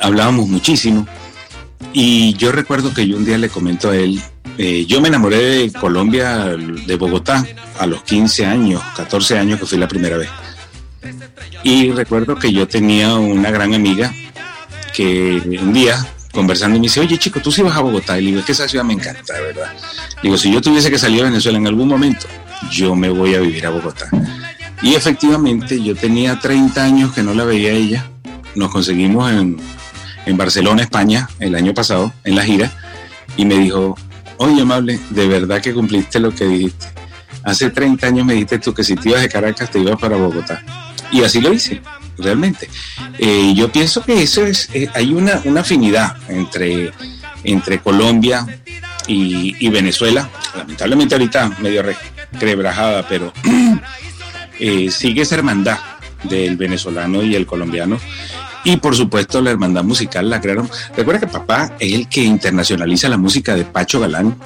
[0.00, 1.06] hablábamos muchísimo.
[1.92, 4.22] Y yo recuerdo que yo un día le comento a él,
[4.58, 7.44] eh, yo me enamoré de Colombia, de Bogotá,
[7.78, 10.28] a los 15 años, 14 años que fui la primera vez.
[11.62, 14.12] Y recuerdo que yo tenía una gran amiga
[14.94, 18.18] que un día conversando me dice, oye chico, tú sí vas a Bogotá.
[18.18, 19.72] Y le digo, es que esa ciudad me encanta, ¿verdad?
[20.22, 22.26] digo, si yo tuviese que salir a Venezuela en algún momento,
[22.70, 24.08] yo me voy a vivir a Bogotá.
[24.82, 28.10] Y efectivamente, yo tenía 30 años que no la veía a ella.
[28.54, 29.56] Nos conseguimos en,
[30.26, 32.72] en Barcelona, España, el año pasado, en la gira,
[33.36, 33.96] y me dijo,
[34.36, 36.86] oye, amable, de verdad que cumpliste lo que dijiste.
[37.44, 40.16] Hace 30 años me dijiste tú que si te ibas de Caracas te ibas para
[40.16, 40.62] Bogotá.
[41.10, 41.82] Y así lo hice,
[42.18, 42.68] realmente.
[43.18, 46.92] Eh, yo pienso que eso es, eh, hay una, una, afinidad entre,
[47.44, 48.46] entre Colombia
[49.06, 50.28] y, Venezuela.
[50.56, 53.32] Lamentablemente ahorita medio requebrajada, pero
[54.58, 55.78] eh, sigue esa hermandad
[56.24, 57.98] del venezolano y el colombiano
[58.64, 60.70] y por supuesto la hermandad musical la crearon.
[60.96, 64.36] Recuerda que papá es el que internacionaliza la música de Pacho Galán,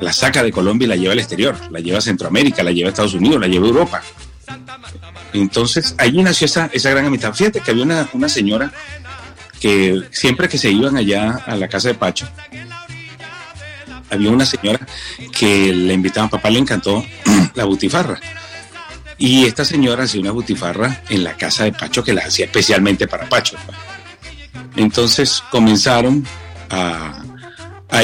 [0.00, 2.88] la saca de Colombia y la lleva al exterior, la lleva a Centroamérica, la lleva
[2.88, 4.02] a Estados Unidos, la lleva a Europa.
[5.32, 7.34] Entonces allí nació esa, esa gran amistad.
[7.34, 8.72] Fíjate que había una, una señora
[9.60, 12.28] que siempre que se iban allá a la casa de Pacho,
[14.10, 14.86] había una señora
[15.36, 17.04] que le invitaba, a papá le encantó
[17.54, 18.18] la butifarra.
[19.18, 23.08] Y esta señora hacía una butifarra en la casa de Pacho que la hacía especialmente
[23.08, 23.56] para Pacho.
[24.76, 26.24] Entonces comenzaron
[26.70, 27.24] a,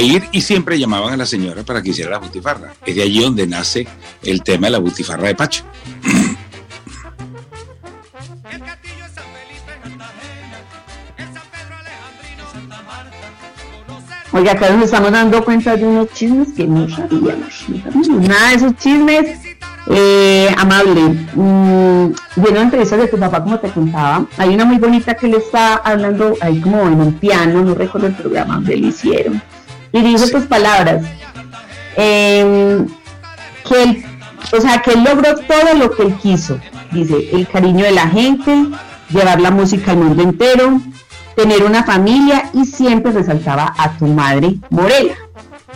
[0.01, 2.75] ir y siempre llamaban a la señora para que hiciera la butifarra.
[2.85, 3.87] Es de allí donde nace
[4.23, 5.65] el tema de la butifarra de Pacho.
[14.33, 17.67] Oiga, acá nos estamos dando cuenta de unos chismes que no sabíamos.
[17.69, 19.54] No sabíamos nada de esos chismes.
[19.87, 21.01] Eh, amable,
[21.35, 25.37] mm, viendo entrevistas de tu papá, como te contaba, hay una muy bonita que le
[25.37, 29.43] está hablando ahí como en un piano, no recuerdo el programa donde le hicieron,
[29.93, 31.05] y dijo sus palabras,
[31.97, 32.87] em,
[33.69, 34.05] que él,
[34.57, 36.59] o sea, que él logró todo lo que él quiso,
[36.91, 38.67] dice, el cariño de la gente,
[39.11, 40.81] llevar la música al mundo entero,
[41.37, 45.15] tener una familia y siempre resaltaba a tu madre Morela.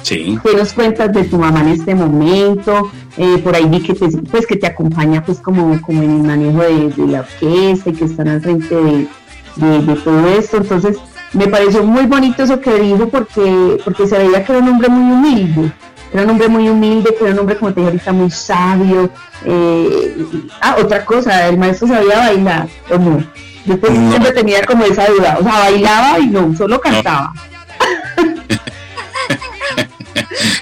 [0.02, 0.38] Sí.
[0.42, 2.90] ¿Qué nos cuentas de tu mamá en este momento?
[3.20, 6.22] Eh, por ahí vi que te, pues, que te acompaña pues como, como en el
[6.22, 9.08] manejo de, de la orquesta y que están al frente de,
[9.56, 10.58] de- de todo esto.
[10.58, 10.96] Entonces,
[11.32, 14.88] me pareció muy bonito eso que dijo porque, porque se veía que era un hombre
[14.88, 15.72] muy humilde.
[16.12, 19.10] Era un hombre muy humilde, que era un hombre, como te dije ahorita, muy sabio.
[19.44, 23.24] Eh, y- ah, otra cosa, el maestro sabía bailar, ¿o no?
[23.66, 24.10] Yo pues, No.
[24.10, 25.38] siempre tenía como esa duda.
[25.40, 27.32] O sea, bailaba y no, solo cantaba.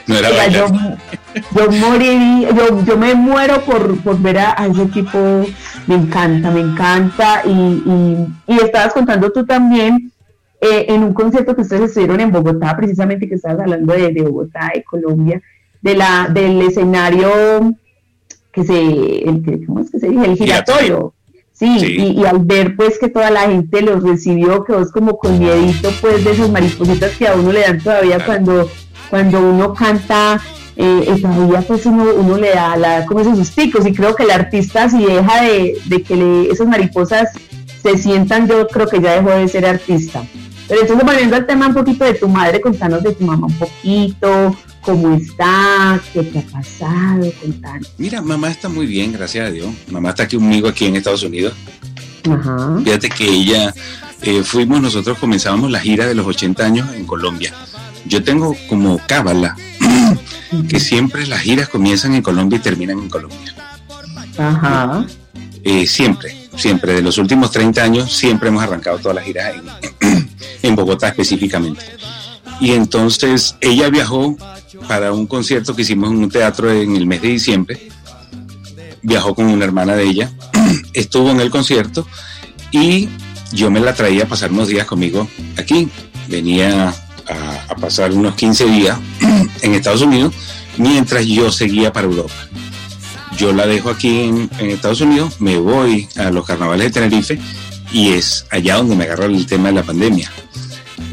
[0.06, 0.98] No era bailar.
[1.54, 5.46] Yo moriría, yo, yo me muero por, por ver a, a ese equipo,
[5.86, 7.42] me encanta, me encanta.
[7.44, 10.12] Y, y, y estabas contando tú también
[10.60, 14.22] eh, en un concierto que ustedes estuvieron en Bogotá, precisamente que estabas hablando de, de
[14.22, 15.40] Bogotá, de Colombia,
[15.82, 17.30] de la, del escenario
[18.52, 20.24] que se, el, ¿cómo es que se dice?
[20.24, 21.12] El giratorio.
[21.52, 21.86] Sí, Sí.
[21.98, 25.38] Y, y al ver pues que toda la gente los recibió, que vos como con
[25.38, 28.26] miedito pues de esas maripositas que a uno le dan todavía Claro.
[28.26, 28.70] cuando,
[29.08, 30.38] cuando uno canta,
[30.76, 34.24] eh, y todavía pues uno, uno le da la, como esos susticos y creo que
[34.24, 37.28] el artista si deja de, de que le- esas mariposas
[37.82, 40.22] se sientan, yo creo que ya dejó de ser artista.
[40.68, 43.54] Pero entonces volviendo al tema un poquito de tu madre, contanos de tu mamá un
[43.54, 47.92] poquito, cómo está, qué te ha pasado, contanos.
[47.98, 49.68] Mira, mamá está muy bien, gracias a Dios.
[49.90, 51.54] Mamá está aquí conmigo aquí en Estados Unidos.
[52.28, 52.80] Ajá.
[52.84, 53.72] Fíjate que ella,
[54.22, 57.52] eh, fuimos, nosotros comenzábamos la gira de los 80 años en Colombia.
[58.04, 59.56] Yo tengo como cábala
[60.68, 63.54] que siempre las giras comienzan en Colombia y terminan en Colombia.
[64.38, 65.06] Ajá.
[65.62, 69.54] Eh, siempre, siempre, de los últimos 30 años, siempre hemos arrancado todas las giras
[70.00, 70.30] en,
[70.62, 71.84] en Bogotá específicamente.
[72.60, 74.36] Y entonces ella viajó
[74.88, 77.88] para un concierto que hicimos en un teatro en el mes de diciembre.
[79.02, 80.32] Viajó con una hermana de ella,
[80.94, 82.06] estuvo en el concierto
[82.70, 83.08] y
[83.52, 85.88] yo me la traía a pasar unos días conmigo aquí.
[86.28, 86.88] Venía
[87.28, 88.98] a, a pasar unos 15 días
[89.62, 90.34] en Estados Unidos
[90.78, 92.34] mientras yo seguía para Europa
[93.36, 97.38] yo la dejo aquí en, en Estados Unidos, me voy a los carnavales de Tenerife
[97.92, 100.30] y es allá donde me agarra el tema de la pandemia.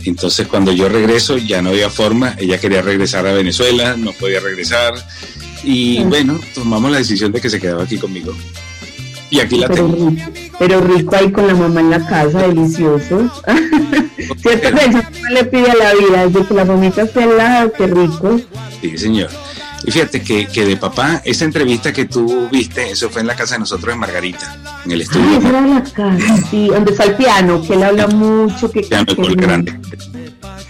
[0.06, 4.40] Entonces cuando yo regreso ya no había forma, ella quería regresar a Venezuela, no podía
[4.40, 4.94] regresar
[5.64, 8.36] y bueno, tomamos la decisión de que se quedaba aquí conmigo.
[9.34, 10.10] Y aquí la Pero tengo.
[10.12, 13.32] rico, pero rico ahí con la mamá en la casa, delicioso.
[14.42, 15.00] Cierto que eso
[15.32, 18.40] le pide a la vida, desde que la mamita esté al lado, qué rico.
[18.80, 19.30] Sí, señor.
[19.86, 23.36] Y fíjate que, que de papá, esa entrevista que tú viste, eso fue en la
[23.36, 24.56] casa de nosotros en Margarita,
[24.86, 25.38] en el Ah, estudio.
[25.40, 29.06] esa era la casa, sí, donde está el piano, que él habla mucho, que Piano
[29.08, 29.80] que- Col grande.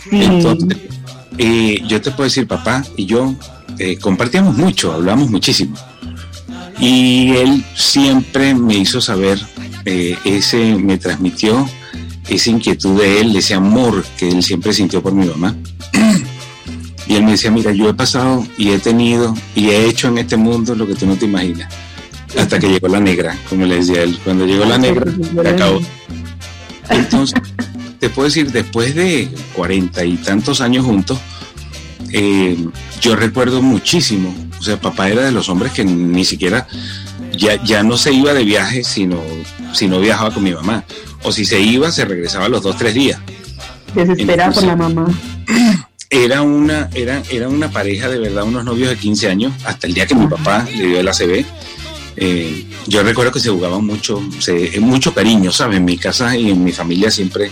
[0.09, 0.77] Sí, Entonces,
[1.37, 3.35] eh, yo te puedo decir, papá y yo
[3.77, 5.75] eh, compartíamos mucho, hablamos muchísimo.
[6.83, 9.39] Y él siempre me hizo saber,
[9.85, 11.65] eh, ese, me transmitió
[12.27, 15.55] esa inquietud de él, ese amor que él siempre sintió por mi mamá.
[17.05, 20.19] Y él me decía, mira, yo he pasado y he tenido y he hecho en
[20.19, 21.71] este mundo lo que tú no te imaginas.
[22.37, 24.17] Hasta que llegó la negra, como le decía él.
[24.23, 25.11] Cuando llegó la negra,
[25.41, 25.81] se acabó.
[26.89, 27.41] Entonces,
[27.99, 31.19] te puedo decir, después de cuarenta y tantos años juntos,
[32.13, 32.57] eh,
[33.01, 34.33] yo recuerdo muchísimo,
[34.63, 36.65] o sea, papá era de los hombres que ni siquiera,
[37.33, 39.21] ya, ya no se iba de viaje, sino,
[39.73, 40.85] sino viajaba con mi mamá.
[41.23, 43.19] O si se iba, se regresaba a los dos, tres días.
[43.93, 45.07] desesperada por la mamá.
[46.09, 49.95] Era una, era, era una pareja de verdad, unos novios de 15 años, hasta el
[49.95, 51.43] día que mi papá le dio el ACB.
[52.17, 55.77] Eh, yo recuerdo que se jugaban mucho, se, mucho cariño, ¿sabes?
[55.77, 57.49] En mi casa y en mi familia siempre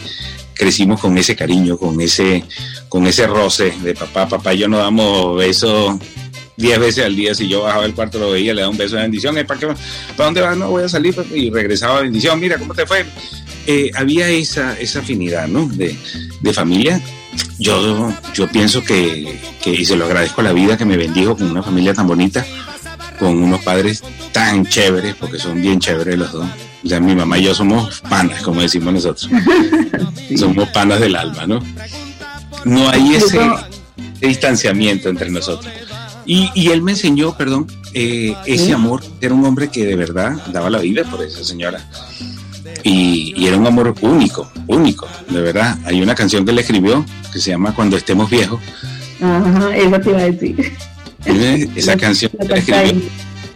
[0.54, 2.44] crecimos con ese cariño, con ese,
[2.88, 4.30] con ese roce de papá.
[4.30, 5.96] Papá yo nos damos besos
[6.62, 7.36] 10 veces al día.
[7.36, 9.38] Si yo bajaba el cuarto, lo veía, le daba un beso de bendición.
[9.38, 9.68] "Eh, ¿Para, qué,
[10.16, 10.58] ¿Para dónde vas?
[10.58, 11.16] No, voy a salir.
[11.34, 12.40] Y regresaba bendición.
[12.40, 13.06] Mira, ¿cómo te fue?
[13.68, 15.68] Eh, había esa, esa afinidad, ¿no?
[15.68, 15.96] De,
[16.42, 17.02] de familia
[17.60, 21.38] yo, yo pienso que, que, y se lo agradezco a la vida que me bendijo
[21.38, 22.46] con una familia tan bonita,
[23.20, 26.48] con unos padres tan chéveres, porque son bien chéveres los dos.
[26.84, 29.30] O sea, mi mamá y yo somos panas, como decimos nosotros.
[30.38, 31.60] Somos panas del alma, ¿no?
[32.64, 33.38] No hay ese
[34.22, 35.72] distanciamiento entre nosotros.
[36.26, 39.04] Y, y él me enseñó, perdón, eh, ese amor.
[39.20, 41.86] Era un hombre que de verdad daba la vida por esa señora.
[42.84, 45.78] y, era un amor único, único, de verdad.
[45.86, 48.60] Hay una canción que él escribió que se llama Cuando estemos viejos.
[49.22, 50.74] Ajá, eso te iba a decir.
[51.76, 53.02] Esa canción la escribió.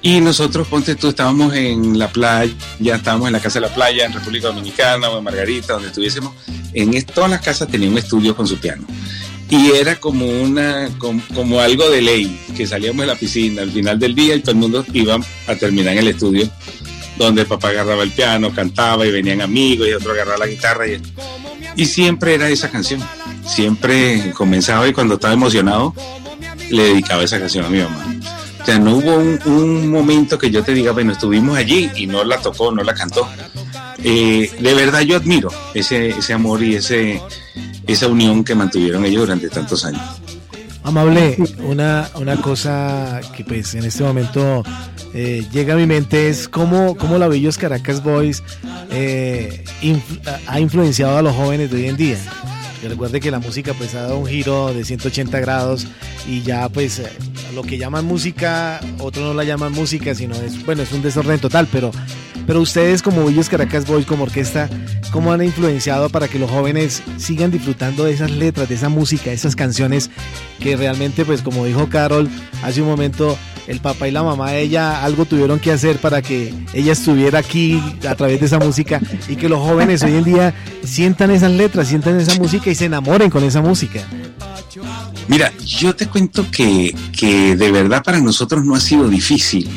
[0.01, 3.73] Y nosotros, ponte tú, estábamos en la playa, ya estábamos en la casa de la
[3.73, 6.31] playa, en República Dominicana o en Margarita, donde estuviésemos.
[6.73, 8.85] En todas las casas tenía un estudio con su piano.
[9.49, 13.99] Y era como una, como, algo de ley, que salíamos de la piscina al final
[13.99, 16.49] del día y todo el mundo iba a terminar en el estudio
[17.17, 20.87] donde el papá agarraba el piano, cantaba y venían amigos y otro agarraba la guitarra.
[20.87, 21.01] Y,
[21.75, 23.01] y siempre era esa canción.
[23.45, 25.93] Siempre comenzaba y cuando estaba emocionado
[26.69, 28.15] le dedicaba esa canción a mi mamá.
[28.61, 29.15] O sea, no hubo
[29.45, 32.95] un, momento que yo te diga, bueno, estuvimos allí y no la tocó, no la
[32.95, 33.29] cantó.
[34.03, 37.21] Eh, de verdad yo admiro ese, ese amor y ese,
[37.87, 40.01] esa unión que mantuvieron ellos durante tantos años.
[40.83, 44.63] Amable, una, una cosa que pues en este momento
[45.15, 48.43] eh, llega a mi mente es cómo, cómo la Bellos Caracas Boys
[48.91, 49.63] eh,
[50.45, 52.17] ha influenciado a los jóvenes de hoy en día.
[52.87, 55.87] Recuerde que la música pues ha dado un giro de 180 grados
[56.27, 57.07] y ya pues eh,
[57.53, 61.39] lo que llaman música, otros no la llaman música, sino es, bueno, es un desorden
[61.39, 61.91] total, pero,
[62.45, 64.69] pero ustedes como Bellos Caracas Boys, como orquesta,
[65.11, 69.29] ¿cómo han influenciado para que los jóvenes sigan disfrutando de esas letras, de esa música,
[69.29, 70.11] de esas canciones
[70.59, 72.29] que realmente pues como dijo Carol
[72.63, 76.21] hace un momento, el papá y la mamá de ella algo tuvieron que hacer para
[76.21, 80.23] que ella estuviera aquí a través de esa música y que los jóvenes hoy en
[80.23, 84.01] día sientan esas letras, sientan esa música y se enamoren con esa música.
[85.27, 89.69] Mira, yo te cuento que, que de verdad para nosotros no ha sido difícil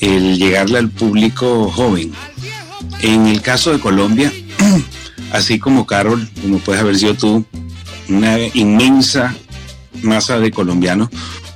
[0.00, 2.12] el llegarle al público joven.
[3.00, 4.32] En el caso de Colombia,
[5.32, 7.44] así como Carol, como puedes haber sido tú,
[8.08, 9.34] una inmensa
[10.02, 11.08] masa de colombianos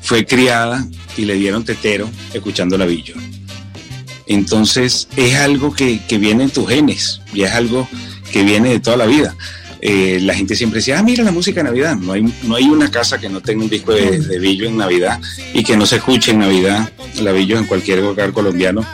[0.02, 3.14] fue criada y le dieron tetero escuchando la villa.
[4.26, 7.88] Entonces es algo que, viene en tus genes y es algo
[8.30, 9.34] que viene de toda la vida.
[9.84, 11.96] Eh, la gente siempre decía, ah, mira la música de Navidad.
[11.96, 15.20] No hay, no hay una casa que no tenga un disco de, de en Navidad
[15.52, 16.88] y que no se escuche en Navidad
[17.20, 18.86] la Billo en cualquier lugar colombiano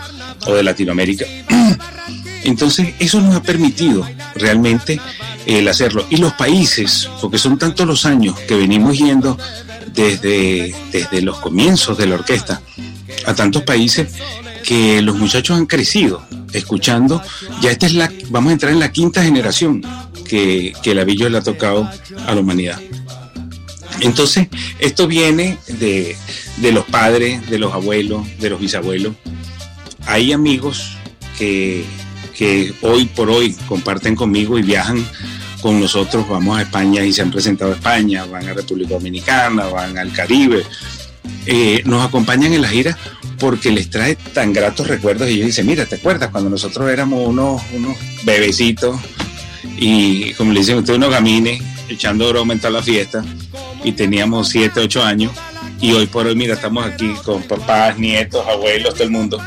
[0.47, 1.27] o de Latinoamérica.
[2.45, 4.99] Entonces, eso nos ha permitido realmente
[5.45, 6.07] el hacerlo.
[6.09, 9.37] Y los países, porque son tantos los años que venimos yendo
[9.93, 12.63] desde, desde los comienzos de la orquesta
[13.27, 14.09] a tantos países
[14.65, 17.23] que los muchachos han crecido escuchando.
[17.61, 19.83] Ya esta es la, vamos a entrar en la quinta generación
[20.29, 21.91] que, que la le ha tocado
[22.27, 22.79] a la humanidad.
[24.01, 24.49] Entonces,
[24.79, 26.17] esto viene de,
[26.59, 29.15] de, los padres, de los abuelos, de los bisabuelos.
[30.07, 30.97] Hay amigos
[31.37, 31.85] que,
[32.37, 35.05] que hoy por hoy comparten conmigo y viajan
[35.61, 39.67] con nosotros vamos a España y se han presentado a España, van a República Dominicana,
[39.67, 40.63] van al Caribe.
[41.47, 42.97] Eh, nos acompañan en la gira
[43.39, 47.27] porque les trae tan gratos recuerdos y ellos dicen, mira, ¿te acuerdas cuando nosotros éramos
[47.27, 49.01] unos, unos bebecitos
[49.77, 53.25] y como le dicen ustedes, unos gamines echando broma en toda la fiesta
[53.85, 55.33] y teníamos 7, 8 años
[55.81, 59.41] y hoy por hoy, mira, estamos aquí con papás, nietos, abuelos, todo el mundo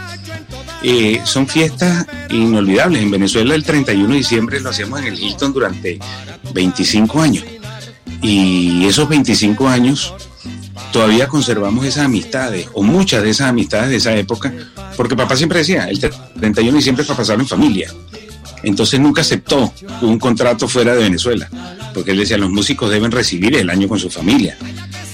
[0.83, 3.01] eh, son fiestas inolvidables.
[3.01, 5.99] En Venezuela el 31 de diciembre lo hacíamos en el Hilton durante
[6.53, 7.45] 25 años.
[8.21, 10.13] Y esos 25 años
[10.91, 14.53] todavía conservamos esas amistades, o muchas de esas amistades de esa época,
[14.97, 17.91] porque papá siempre decía, el 31 de diciembre es para pasarlo en familia.
[18.63, 21.49] Entonces nunca aceptó un contrato fuera de Venezuela,
[21.93, 24.57] porque él decía, los músicos deben recibir el año con su familia.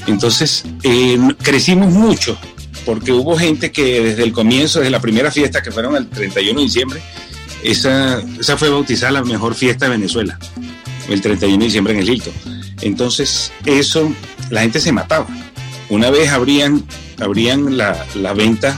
[0.08, 2.38] Entonces eh, crecimos mucho
[2.86, 6.60] porque hubo gente que desde el comienzo, desde la primera fiesta que fueron el 31
[6.60, 7.02] de diciembre,
[7.64, 10.40] esa, esa fue bautizada la mejor fiesta de Venezuela,
[11.10, 12.34] el 31 de diciembre en el Hilton.
[12.82, 14.14] Entonces, eso,
[14.50, 15.28] la gente se mataba.
[15.90, 16.86] Una vez abrían,
[17.20, 18.78] abrían la, la venta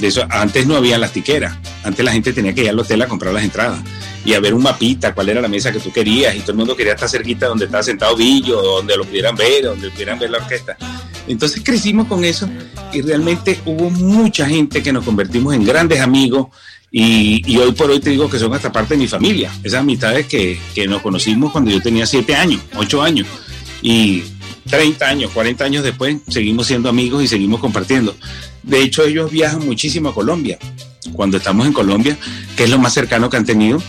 [0.00, 3.02] de eso, antes no había las tiqueras, antes la gente tenía que ir al hotel
[3.02, 3.80] a comprar las entradas
[4.28, 6.58] y a ver un mapita, cuál era la mesa que tú querías, y todo el
[6.58, 10.28] mundo quería estar cerquita donde estaba sentado Villo, donde lo pudieran ver, donde pudieran ver
[10.28, 10.76] la orquesta.
[11.26, 12.46] Entonces crecimos con eso
[12.92, 16.48] y realmente hubo mucha gente que nos convertimos en grandes amigos
[16.90, 19.50] y, hoy por hoy te digo que son hasta parte de mi familia.
[19.64, 23.26] Esas amistades que, que nos conocimos cuando yo tenía 7 años, 8 años
[23.80, 24.24] y
[24.68, 28.14] 30 años, 40 años después seguimos siendo amigos y seguimos compartiendo.
[28.62, 30.58] De hecho ellos viajan muchísimo a Colombia.
[31.14, 32.18] Cuando estamos en Colombia,
[32.54, 33.82] que es lo más cercano que han tenido,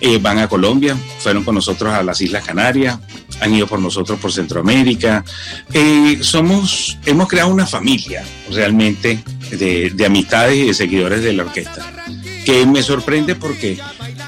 [0.00, 2.98] eh, van a Colombia, fueron con nosotros a las Islas Canarias,
[3.40, 5.24] han ido por nosotros por Centroamérica.
[5.72, 11.86] Eh, somos, hemos creado una familia realmente de, amistades y de seguidores de la orquesta,
[12.44, 13.78] que me sorprende porque,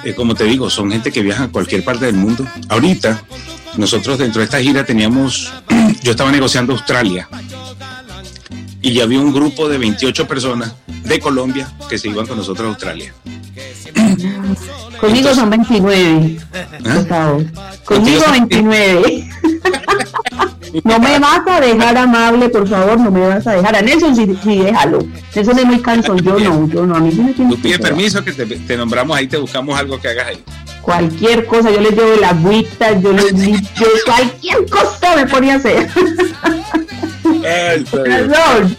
[0.04, 2.46] eh, como te digo, son gente que viaja a cualquier parte del mundo.
[2.68, 3.24] Ahorita,
[3.76, 5.52] nosotros dentro de esta gira teníamos,
[6.02, 7.28] yo estaba negociando Australia
[8.82, 12.66] y ya había un grupo de 28 personas de Colombia que se iban con nosotros
[12.66, 13.14] a Australia.
[15.02, 16.38] Conmigo son 29.
[17.10, 17.36] ¿Ah?
[17.84, 19.28] Conmigo 29.
[20.84, 23.74] no me vas a dejar amable, por favor, no me vas a dejar.
[23.74, 25.04] A Nelson sí, sí déjalo.
[25.34, 26.94] Nelson es muy cansón, yo no, yo no.
[26.94, 30.06] A mí sí me Tú pides permiso que te, nombramos ahí, te buscamos algo que
[30.06, 30.44] hagas ahí.
[30.82, 33.56] Cualquier cosa, yo les llevo la agüita, yo les yo
[34.06, 35.90] cualquier cosa me ponía a hacer.
[37.90, 38.76] Perdón.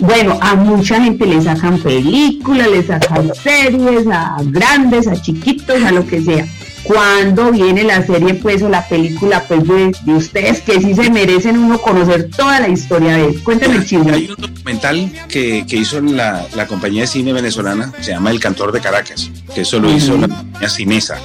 [0.00, 5.92] Bueno, a mucha gente le sacan películas, le sacan series, a grandes, a chiquitos, a
[5.92, 6.46] lo que sea.
[6.84, 11.58] Cuando viene la serie, pues, o la película, pues, de, ustedes, que sí se merecen
[11.58, 13.42] uno conocer toda la historia de él.
[13.42, 14.12] Cuéntame el chisme.
[14.12, 18.72] Hay un documental que, hizo la, la, compañía de cine venezolana, se llama El Cantor
[18.72, 21.18] de Caracas, que eso lo hizo la compañía Cinesa.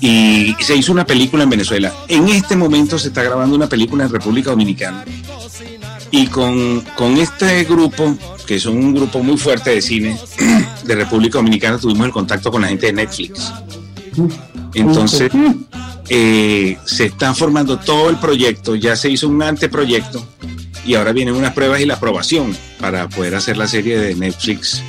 [0.00, 1.90] Y se hizo una película en Venezuela.
[2.06, 5.04] En este momento se está grabando una película en República Dominicana
[6.10, 6.82] y con,
[7.18, 10.18] este grupo, que son un grupo muy fuerte de cine
[10.84, 13.52] de República Dominicana, tuvimos el contacto con la gente de Netflix.
[14.74, 15.30] Entonces,
[16.08, 20.26] eh, se está formando todo el proyecto, ya se hizo un anteproyecto
[20.86, 24.82] y ahora vienen unas pruebas y la aprobación para poder hacer la serie de Netflix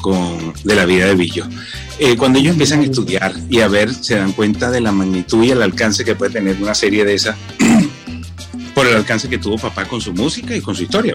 [0.00, 1.46] con, de la vida de Billo.
[1.98, 5.42] Eh, cuando ellos empiezan a estudiar y a ver, se dan cuenta de la magnitud
[5.44, 7.36] y el alcance que puede tener una serie de esa
[8.74, 11.14] por el alcance que tuvo papá con su música y con su historia.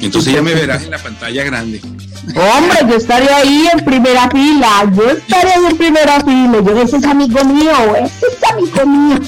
[0.00, 1.80] Entonces ya me verás en la pantalla grande.
[2.28, 6.96] Hombre, yo estaré ahí en primera fila, yo estaré ahí en primera fila, yo ese
[6.98, 9.18] es amigo mío, ese es amigo mío.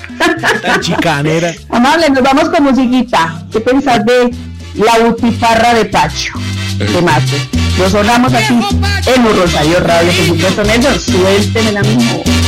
[0.62, 1.54] La chicanera.
[1.70, 3.42] Amable, nos vamos con musiquita.
[3.50, 4.30] ¿Qué pensás de
[4.74, 6.34] la butifarra de Pacho?
[6.78, 7.22] ¿Qué más?
[7.78, 8.58] Nos sonamos aquí
[9.06, 12.39] en un Rosario Radio, por supuesto, Nelson, suélteme la misma.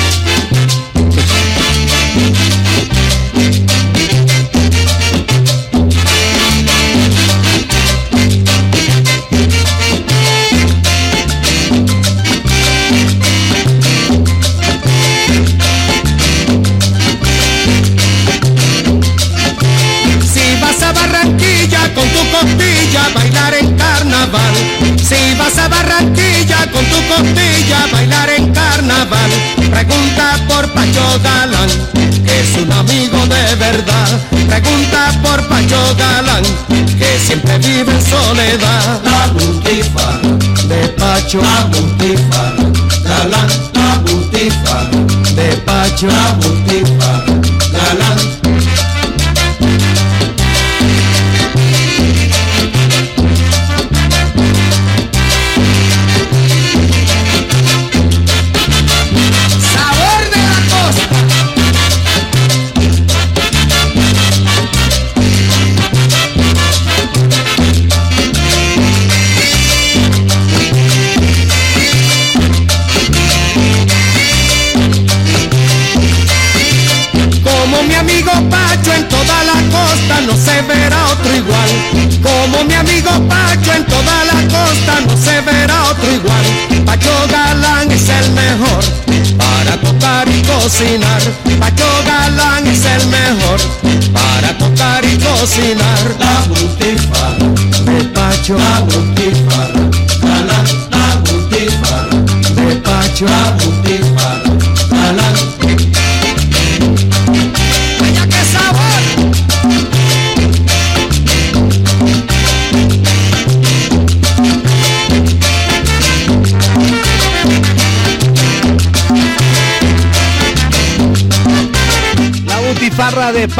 [37.32, 39.00] Siempre vive en soledad.
[39.04, 40.20] La butifarra
[40.68, 42.64] de Pacho, la butifarra,
[43.04, 44.90] Galán, la butifarra
[45.34, 46.61] de Pacho, la butifarra,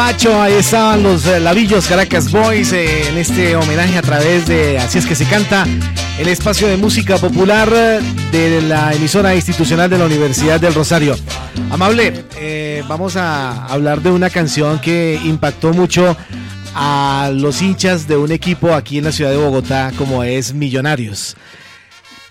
[0.04, 4.98] Ahí estaban los eh, Lavillos Caracas Boys eh, en este homenaje a través de Así
[4.98, 5.64] es que se canta,
[6.18, 11.16] el espacio de música popular de la emisora institucional de la Universidad del Rosario.
[11.70, 16.16] Amable, eh, vamos a hablar de una canción que impactó mucho
[16.74, 21.36] a los hinchas de un equipo aquí en la ciudad de Bogotá como es Millonarios.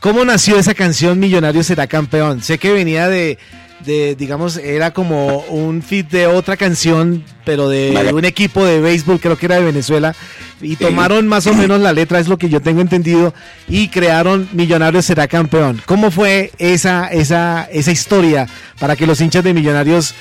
[0.01, 2.41] ¿Cómo nació esa canción Millonarios será campeón?
[2.41, 3.37] Sé que venía de
[3.85, 9.19] de, digamos, era como un fit de otra canción, pero de un equipo de béisbol,
[9.19, 10.15] creo que era de Venezuela,
[10.61, 13.33] y tomaron más o menos la letra, es lo que yo tengo entendido,
[13.67, 15.81] y crearon Millonarios será campeón.
[15.85, 18.47] ¿Cómo fue esa, esa, esa historia
[18.79, 20.13] para que los hinchas de Millonarios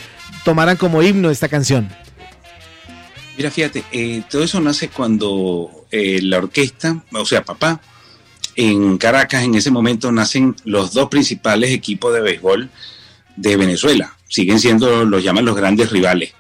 [0.44, 1.88] tomaran como himno esta canción?
[3.36, 7.80] Mira, fíjate, eh, todo eso nace cuando eh, la orquesta, o sea, papá,
[8.56, 12.68] en Caracas en ese momento nacen los dos principales equipos de béisbol
[13.41, 14.14] de Venezuela.
[14.28, 16.34] Siguen siendo, los llaman los grandes rivales.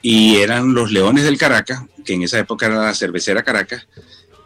[0.00, 3.86] Y eran los Leones del Caracas, que en esa época era la cervecera Caracas,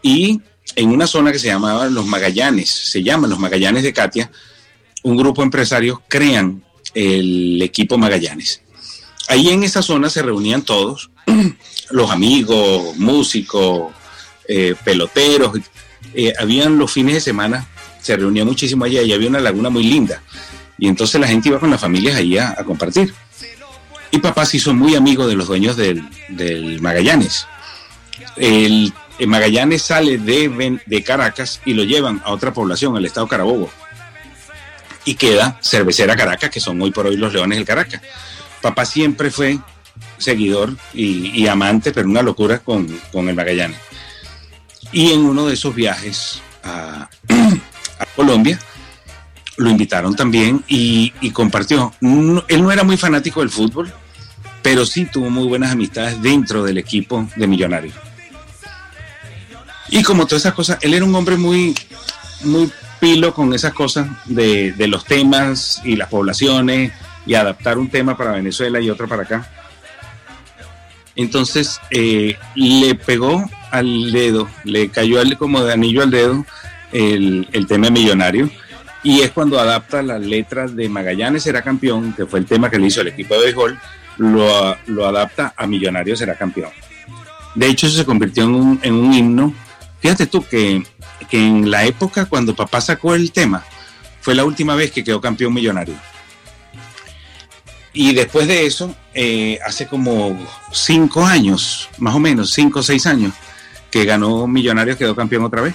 [0.02, 0.40] y
[0.74, 4.30] en una zona que se llamaba Los Magallanes, se llaman Los Magallanes de Katia,
[5.02, 8.62] un grupo de empresarios crean el equipo Magallanes.
[9.28, 11.10] Ahí en esa zona se reunían todos,
[11.90, 13.92] los amigos, músicos,
[14.48, 15.58] eh, peloteros,
[16.14, 17.68] eh, habían los fines de semana,
[18.00, 20.22] se reunía muchísimo allá y había una laguna muy linda.
[20.82, 23.14] Y entonces la gente iba con las familias ahí a, compartir.
[24.10, 26.02] Y papá se hizo muy amigo de los dueños del,
[26.80, 27.46] Magallanes.
[28.36, 28.92] El,
[29.24, 33.70] Magallanes sale de, de Caracas y lo llevan a otra población, al estado Carabobo.
[35.04, 38.02] Y queda Cervecera Caracas, que son hoy por hoy los Leones del Caracas.
[38.60, 39.60] Papá siempre fue
[40.18, 43.78] seguidor y, amante, pero una locura con, con el Magallanes.
[44.90, 47.08] Y en uno de esos viajes a,
[48.16, 48.58] Colombia,
[49.62, 51.92] lo invitaron también y, compartió.
[52.00, 53.92] él no era muy fanático del fútbol,
[54.62, 57.94] pero sí tuvo muy buenas amistades dentro del equipo de Millonarios.
[59.88, 61.74] Y como todas esas cosas, él era un hombre muy,
[62.44, 66.92] muy pilo con esas cosas de, los temas y las poblaciones
[67.26, 69.50] y adaptar un tema para Venezuela y otro para acá.
[71.14, 76.46] Entonces eh, le pegó al dedo, le cayó como de anillo al dedo
[76.92, 78.50] el, tema millonario.
[79.04, 82.78] Y es cuando adapta las letras de Magallanes será campeón, que fue el tema que
[82.78, 83.78] le hizo el equipo de béisbol,
[84.18, 86.70] lo, lo adapta a Millonario será campeón.
[87.54, 89.54] De hecho, eso se convirtió en un, en un himno.
[90.00, 90.82] Fíjate tú que,
[91.28, 93.64] que en la época cuando papá sacó el tema,
[94.20, 95.94] fue la última vez que quedó campeón millonario.
[97.92, 100.38] Y después de eso, eh, hace como
[100.72, 103.34] cinco años, más o menos, cinco o seis años,
[103.90, 105.74] que ganó Millonarios, quedó campeón otra vez.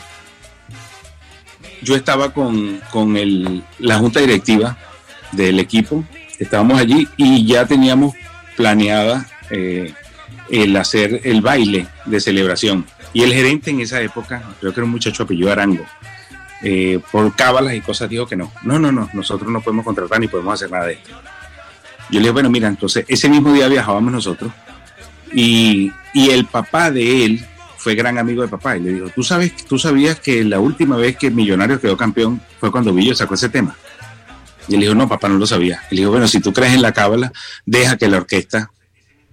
[1.82, 2.82] Yo estaba con,
[3.80, 4.78] la junta directiva
[5.32, 6.04] del equipo,
[6.40, 8.16] estábamos allí y ya teníamos
[8.56, 9.94] planeada eh,
[10.50, 12.86] el hacer el baile de celebración.
[13.14, 15.86] Y el gerente en esa época, creo que era un muchacho apellido Arango,
[16.64, 20.20] eh, por cábalas y cosas dijo que no, no, no, no, nosotros no podemos contratar
[20.20, 21.12] ni podemos hacer nada de esto.
[22.10, 24.52] Yo le dije, bueno, mira, entonces ese mismo día viajábamos nosotros
[25.34, 27.46] y, el papá de él
[27.88, 30.98] fue gran amigo de papá y le dijo, ¿tú, sabes, tú sabías que la última
[30.98, 33.78] vez que Millonarios quedó campeón fue cuando Villo sacó ese tema.
[34.68, 35.82] Y él dijo, no, papá no lo sabía.
[35.90, 37.32] Y le dijo, bueno, si tú crees en la cábala,
[37.66, 38.72] deja que la orquesta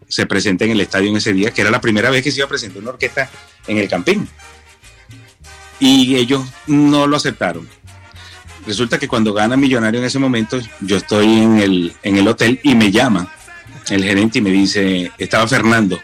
[0.07, 2.39] se presente en el estadio en ese día, que era la primera vez que se
[2.39, 3.29] iba a presentar una orquesta
[3.67, 4.29] en el campín.
[5.81, 7.69] Y ellos no lo aceptaron
[8.65, 12.61] resulta que cuando gana Millonario en ese momento, yo estoy en el, en el hotel
[12.63, 13.31] y me llama
[13.91, 15.99] el gerente y me dice, estaba Fernando,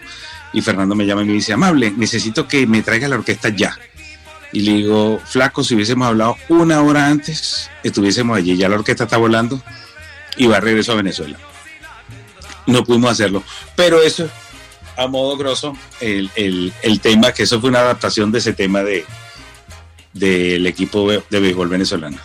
[0.52, 3.76] y Fernando me llama y me dice, amable, necesito que me traiga la orquesta ya.
[4.52, 9.04] Y le digo, flaco, si hubiésemos hablado una hora antes, estuviésemos allí, ya la orquesta
[9.04, 9.62] está volando
[10.36, 11.38] y va a regreso a Venezuela.
[12.66, 13.42] No pudimos hacerlo,
[13.76, 14.28] pero eso,
[14.96, 19.04] a modo grosso, el, el tema, que eso fue una adaptación de ese tema de
[20.12, 22.18] del equipo de béisbol venezolano.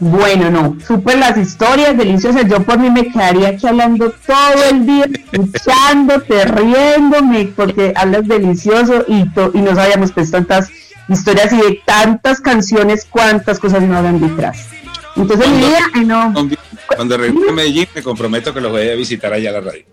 [0.00, 2.48] Bueno, no, súper las historias deliciosas.
[2.48, 9.04] Yo por mí me quedaría aquí hablando todo el día, escuchándote, riéndome, porque hablas delicioso
[9.06, 10.70] y, y no sabíamos pues tantas
[11.08, 14.68] historias y de tantas canciones, cuántas cosas no hablan detrás.
[15.16, 16.48] Entonces, mi vida, no.
[16.86, 19.84] Cuando regrese a Medellín, me comprometo que los voy a visitar allá a la radio.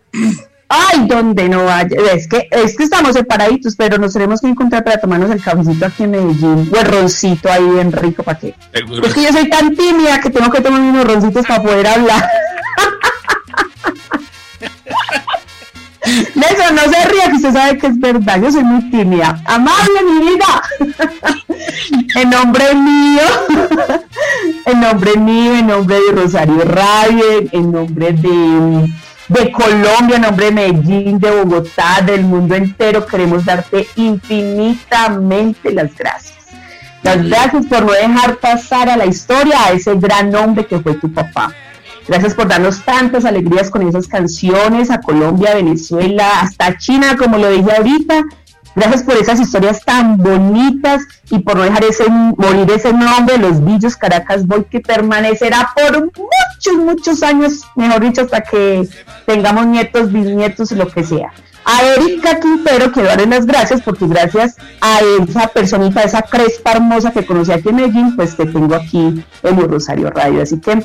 [0.70, 1.98] Ay, donde no vaya.
[2.14, 5.86] Es que, es que estamos separaditos, pero nos tenemos que encontrar para tomarnos el cafecito
[5.86, 6.70] aquí en Medellín.
[6.74, 8.54] O el roncito ahí bien rico, ¿para qué?
[8.74, 12.30] Es que yo soy tan tímida que tengo que tomar unos roncitos para poder hablar.
[16.08, 18.42] Eso no se ría, que usted sabe que es verdad.
[18.42, 19.42] Yo soy muy tímida.
[19.46, 20.64] Amable, mi vida.
[22.16, 23.22] en nombre mío,
[24.66, 28.90] en nombre mío, en nombre de Rosario Radio, en nombre de
[29.28, 35.96] de Colombia, en nombre de Medellín, de Bogotá, del mundo entero, queremos darte infinitamente las
[35.96, 36.38] gracias.
[37.04, 40.96] Las gracias por no dejar pasar a la historia a ese gran hombre que fue
[40.96, 41.54] tu papá.
[42.08, 47.50] Gracias por darnos tantas alegrías con esas canciones a Colombia, Venezuela, hasta China, como lo
[47.50, 48.24] dije ahorita.
[48.78, 51.02] Gracias por esas historias tan bonitas
[51.32, 56.04] y por no dejar ese, morir ese nombre, Los Villos Caracas Boy, que permanecerá por
[56.04, 58.88] muchos, muchos años, mejor dicho, hasta que
[59.26, 61.34] tengamos nietos, bisnietos, lo que sea.
[61.66, 67.10] A Erika Quintero quiero darle las gracias porque gracias a esa personita, esa crespa hermosa
[67.10, 70.44] que conocí aquí en Medellín, pues te tengo aquí en el Rosario Radio.
[70.44, 70.84] Así que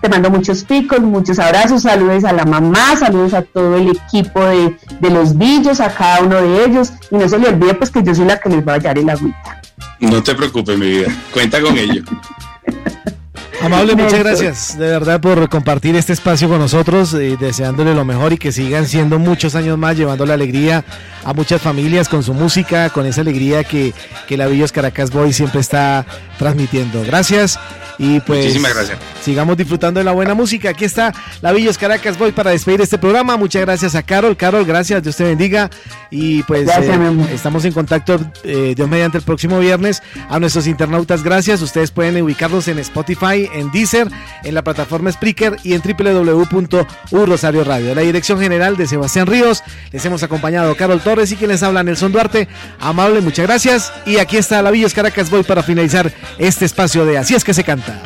[0.00, 4.44] te mando muchos picos, muchos abrazos, saludos a la mamá, saludos a todo el equipo
[4.44, 4.76] de,
[5.10, 6.92] los villos, a cada uno de ellos.
[7.10, 8.98] Y no se le olvide pues que yo soy la que les va a hallar
[8.98, 9.62] el agüita.
[10.00, 11.08] No te preocupes, mi vida.
[11.32, 12.02] Cuenta con ello.
[13.62, 18.34] Amable, muchas gracias de verdad por compartir este espacio con nosotros, eh, deseándole lo mejor
[18.34, 20.84] y que sigan siendo muchos años más llevando la alegría
[21.24, 23.92] a muchas familias con su música, con esa alegría que,
[24.26, 26.04] que la Villos Caracas Boy siempre está
[26.38, 27.02] transmitiendo.
[27.04, 27.58] Gracias.
[27.96, 28.98] Y pues Muchísimas gracias.
[29.22, 30.70] sigamos disfrutando de la buena música.
[30.70, 33.36] Aquí está la Villos Caracas Boy para despedir este programa.
[33.36, 34.36] Muchas gracias a Carol.
[34.36, 35.02] Carol, gracias.
[35.02, 35.70] Dios te bendiga.
[36.10, 40.02] Y pues Gracias, eh, estamos en contacto, eh, Dios mediante el próximo viernes.
[40.28, 41.62] A nuestros internautas, gracias.
[41.62, 44.08] Ustedes pueden ubicarlos en Spotify, en Deezer,
[44.42, 47.94] en la plataforma Spreaker y en www.urrosario Radio.
[47.94, 49.62] La dirección general de Sebastián Ríos.
[49.92, 52.48] Les hemos acompañado Carol Torres y quien les habla Nelson Duarte.
[52.80, 53.92] Amable, muchas gracias.
[54.04, 57.54] Y aquí está la Villos Caracas Boy para finalizar este espacio de Así es que
[57.54, 58.00] se canta.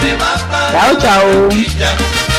[0.00, 2.33] Se va para Chao, chao.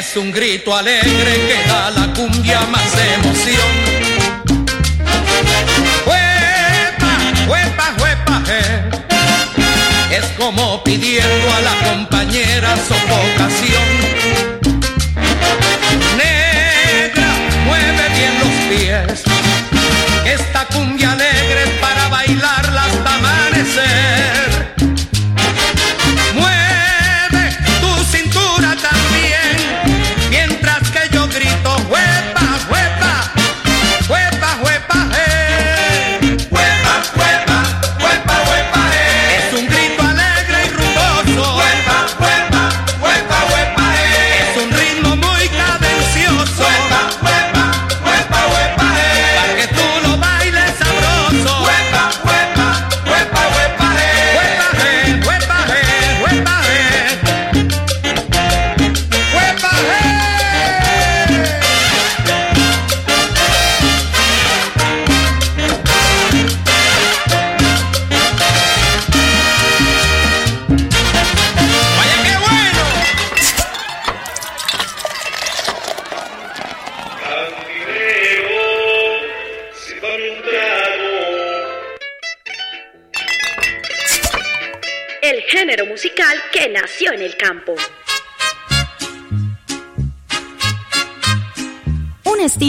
[0.00, 3.70] Es un grito alegre que da la cumbia más emoción.
[6.06, 7.12] Huepa,
[7.46, 10.16] huepa, huepa, je.
[10.16, 13.88] Es como pidiendo a la compañera sofocación.
[16.16, 17.30] Negra,
[17.66, 19.22] mueve bien los pies.
[20.24, 20.99] Esta cumbia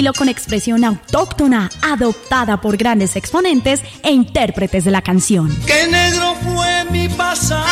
[0.02, 5.56] estilo con expresión autóctona, adoptada por grandes exponentes e intérpretes de la canción.
[5.68, 7.64] que negro fue mi pasado.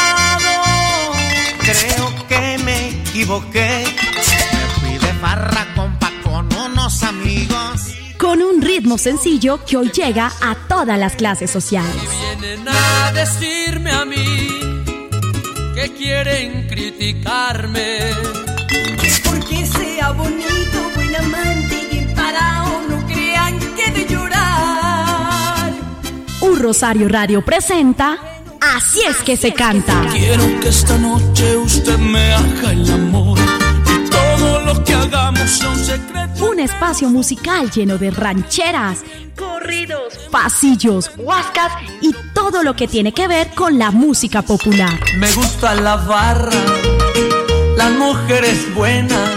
[1.59, 3.84] Creo que me equivoqué.
[3.84, 7.95] Me fui de farra compa con unos amigos.
[8.19, 11.95] Con un ritmo sencillo que hoy llega a todas las clases sociales.
[12.39, 14.49] Vienen a decirme a mí
[15.73, 18.49] que quieren criticarme.
[26.60, 28.18] Rosario Radio presenta
[28.62, 30.05] Así es que se canta.
[30.12, 33.39] Quiero que esta noche usted me haga el amor.
[33.39, 36.45] Y todo lo que hagamos sea un secreto.
[36.45, 38.99] Un espacio musical lleno de rancheras,
[39.38, 44.99] Corridos, pasillos, huascas y todo lo que tiene que ver con la música popular.
[45.18, 46.51] Me gusta la barra.
[47.78, 49.30] Las mujeres buenas.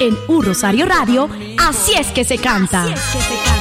[0.00, 2.84] En Un Rosario Radio, Así es que se canta.
[2.84, 3.53] Así es que se canta.